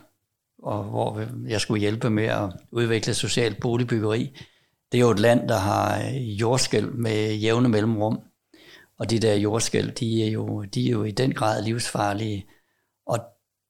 og 0.63 0.85
hvor 0.85 1.25
jeg 1.49 1.61
skulle 1.61 1.81
hjælpe 1.81 2.11
med 2.11 2.25
at 2.25 2.51
udvikle 2.73 3.15
socialt 3.15 3.61
boligbyggeri. 3.61 4.37
Det 4.93 4.99
er 4.99 5.03
jo 5.03 5.11
et 5.11 5.21
land, 5.21 5.49
der 5.49 5.59
har 5.59 6.03
jordskæld 6.41 6.91
med 6.91 7.35
jævne 7.35 7.69
mellemrum. 7.69 8.21
Og 8.99 9.11
de 9.11 9.19
der 9.19 9.35
jordskæld, 9.35 9.93
de 9.93 10.27
er 10.27 10.31
jo, 10.31 10.63
de 10.63 10.87
er 10.87 10.91
jo 10.91 11.05
i 11.05 11.11
den 11.11 11.33
grad 11.33 11.65
livsfarlige. 11.65 12.47
Og 13.07 13.19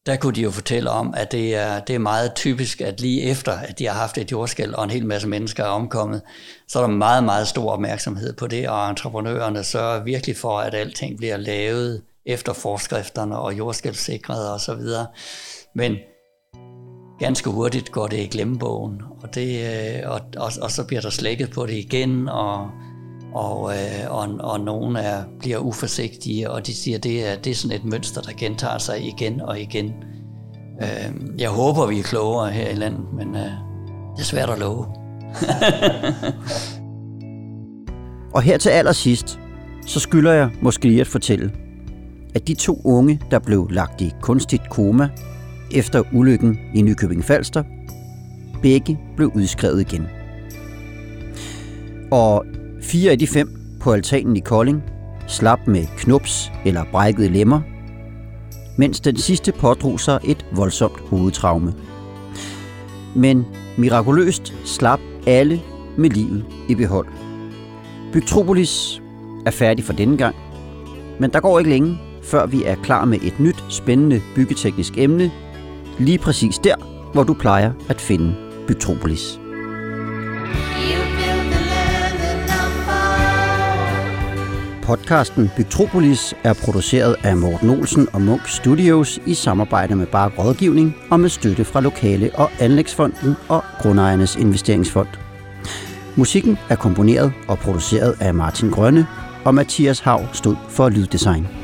der 0.07 0.17
kunne 0.17 0.33
de 0.33 0.41
jo 0.41 0.51
fortælle 0.51 0.91
om, 0.91 1.15
at 1.17 1.33
det 1.33 1.55
er, 1.55 1.81
det 1.81 1.95
er 1.95 1.99
meget 1.99 2.35
typisk, 2.35 2.81
at 2.81 3.01
lige 3.01 3.23
efter, 3.23 3.53
at 3.53 3.79
de 3.79 3.87
har 3.87 3.95
haft 3.95 4.19
et 4.19 4.33
jordskæld, 4.33 4.75
og 4.75 4.85
en 4.85 4.91
hel 4.91 5.07
masse 5.07 5.29
mennesker 5.29 5.65
er 5.65 5.69
omkommet, 5.69 6.23
så 6.69 6.79
er 6.79 6.87
der 6.87 6.95
meget, 6.95 7.25
meget 7.25 7.49
stor 7.49 7.71
opmærksomhed 7.71 8.33
på 8.33 8.47
det, 8.47 8.69
og 8.69 8.91
entreprenørerne 8.91 9.65
sørger 9.65 10.05
virkelig 10.05 10.37
for, 10.37 10.59
at 10.59 10.75
alting 10.75 11.17
bliver 11.17 11.37
lavet 11.37 12.03
efter 12.27 12.53
forskrifterne 12.53 13.39
og 13.39 13.59
jordskældssikret 13.59 14.53
og 14.53 14.61
så 14.61 14.75
videre. 14.75 15.07
Men 15.75 15.97
ganske 17.19 17.51
hurtigt 17.51 17.93
går 17.93 18.07
det 18.07 18.17
i 18.17 18.27
glemmebogen, 18.27 19.03
og, 19.23 19.35
det, 19.35 19.67
øh, 19.67 20.11
og, 20.11 20.21
og, 20.37 20.53
og 20.63 20.71
så 20.71 20.85
bliver 20.85 21.01
der 21.01 21.11
slækket 21.11 21.51
på 21.51 21.67
det 21.67 21.75
igen, 21.75 22.29
og, 22.29 22.71
og, 23.35 23.73
øh, 23.73 24.11
og, 24.11 24.29
og 24.41 24.61
nogen 24.61 24.97
er, 24.97 25.25
bliver 25.39 25.59
uforsigtige, 25.59 26.51
og 26.51 26.67
de 26.67 26.75
siger, 26.75 26.97
at 26.97 27.05
det 27.05 27.29
er, 27.29 27.37
det 27.37 27.51
er 27.51 27.55
sådan 27.55 27.77
et 27.77 27.85
mønster, 27.85 28.21
der 28.21 28.33
gentager 28.37 28.79
sig 28.79 29.07
igen 29.07 29.41
og 29.41 29.61
igen. 29.61 29.93
Øh, 30.83 31.15
jeg 31.39 31.51
håber, 31.51 31.87
vi 31.87 31.99
er 31.99 32.03
klogere 32.03 32.51
her 32.51 32.71
i 32.71 32.75
landet, 32.75 33.05
men 33.17 33.37
øh, 33.37 33.51
det 34.17 34.21
er 34.21 34.25
svært 34.25 34.51
at 34.51 34.59
love. 34.59 34.85
og 38.35 38.43
her 38.43 38.59
til 38.59 38.71
allersidst, 38.71 39.39
så 39.87 40.01
skylder 40.01 40.33
jeg 40.33 40.51
måske 40.63 40.89
lige 40.89 41.01
at 41.01 41.07
fortælle, 41.07 41.53
at 42.35 42.49
de 42.49 42.55
to 42.55 42.81
unge, 42.85 43.21
der 43.31 43.39
blev 43.39 43.69
lagt 43.71 44.01
i 44.01 44.11
kunstigt 44.21 44.71
koma 44.71 45.09
efter 45.73 46.03
ulykken 46.13 46.59
i 46.75 46.83
Nykøbing 46.83 47.25
Falster, 47.25 47.63
begge 48.63 48.99
blev 49.17 49.33
udskrevet 49.35 49.81
igen. 49.81 50.07
Og 52.11 52.45
fire 52.85 53.11
af 53.11 53.19
de 53.19 53.27
fem 53.27 53.49
på 53.81 53.93
altanen 53.93 54.37
i 54.37 54.41
Kolding 54.41 54.83
slap 55.27 55.61
med 55.67 55.87
knups 55.97 56.53
eller 56.65 56.85
brækkede 56.93 57.29
lemmer, 57.29 57.61
mens 58.79 59.01
den 59.01 59.17
sidste 59.17 59.53
pådrog 59.53 60.01
sig 60.01 60.19
et 60.25 60.47
voldsomt 60.53 61.01
hovedtraume. 61.01 61.75
Men 63.15 63.47
mirakuløst 63.79 64.55
slap 64.65 65.01
alle 65.27 65.61
med 65.99 66.11
livet 66.11 66.45
i 66.69 66.75
behold. 66.75 67.07
Bygtropolis 68.13 69.03
er 69.47 69.51
færdig 69.51 69.85
for 69.85 69.93
denne 69.93 70.17
gang, 70.17 70.37
men 71.21 71.31
der 71.31 71.41
går 71.41 71.59
ikke 71.59 71.71
længe, 71.71 71.99
før 72.23 72.47
vi 72.47 72.65
er 72.65 72.75
klar 72.75 73.05
med 73.05 73.19
et 73.23 73.41
nyt, 73.41 73.65
spændende 73.69 74.23
byggeteknisk 74.35 74.99
emne, 74.99 75.31
lige 75.99 76.19
præcis 76.19 76.59
der, 76.59 76.77
hvor 77.13 77.23
du 77.23 77.35
plejer 77.35 77.73
at 77.89 78.01
finde 78.01 78.35
Bygtropolis. 78.69 79.44
Podcasten 84.85 85.51
Bygtropolis 85.57 86.35
er 86.45 86.53
produceret 86.65 87.17
af 87.23 87.37
Morten 87.37 87.71
Olsen 87.71 88.09
og 88.13 88.23
Munk 88.23 88.49
Studios 88.49 89.21
i 89.27 89.35
samarbejde 89.35 89.97
med 89.97 90.07
Bark 90.07 90.39
Rådgivning 90.39 90.97
og 91.11 91.21
med 91.21 91.29
støtte 91.29 91.65
fra 91.65 91.81
Lokale- 91.81 92.31
og 92.35 92.51
Anlægsfonden 92.61 93.37
og 93.49 93.65
Grundejernes 93.79 94.37
Investeringsfond. 94.37 95.09
Musikken 96.17 96.59
er 96.69 96.77
komponeret 96.77 97.33
og 97.49 97.59
produceret 97.59 98.17
af 98.21 98.35
Martin 98.35 98.71
Grønne, 98.71 99.07
og 99.45 99.55
Mathias 99.55 100.01
Hav 100.01 100.21
stod 100.33 100.57
for 100.69 100.89
lyddesign. 100.89 101.64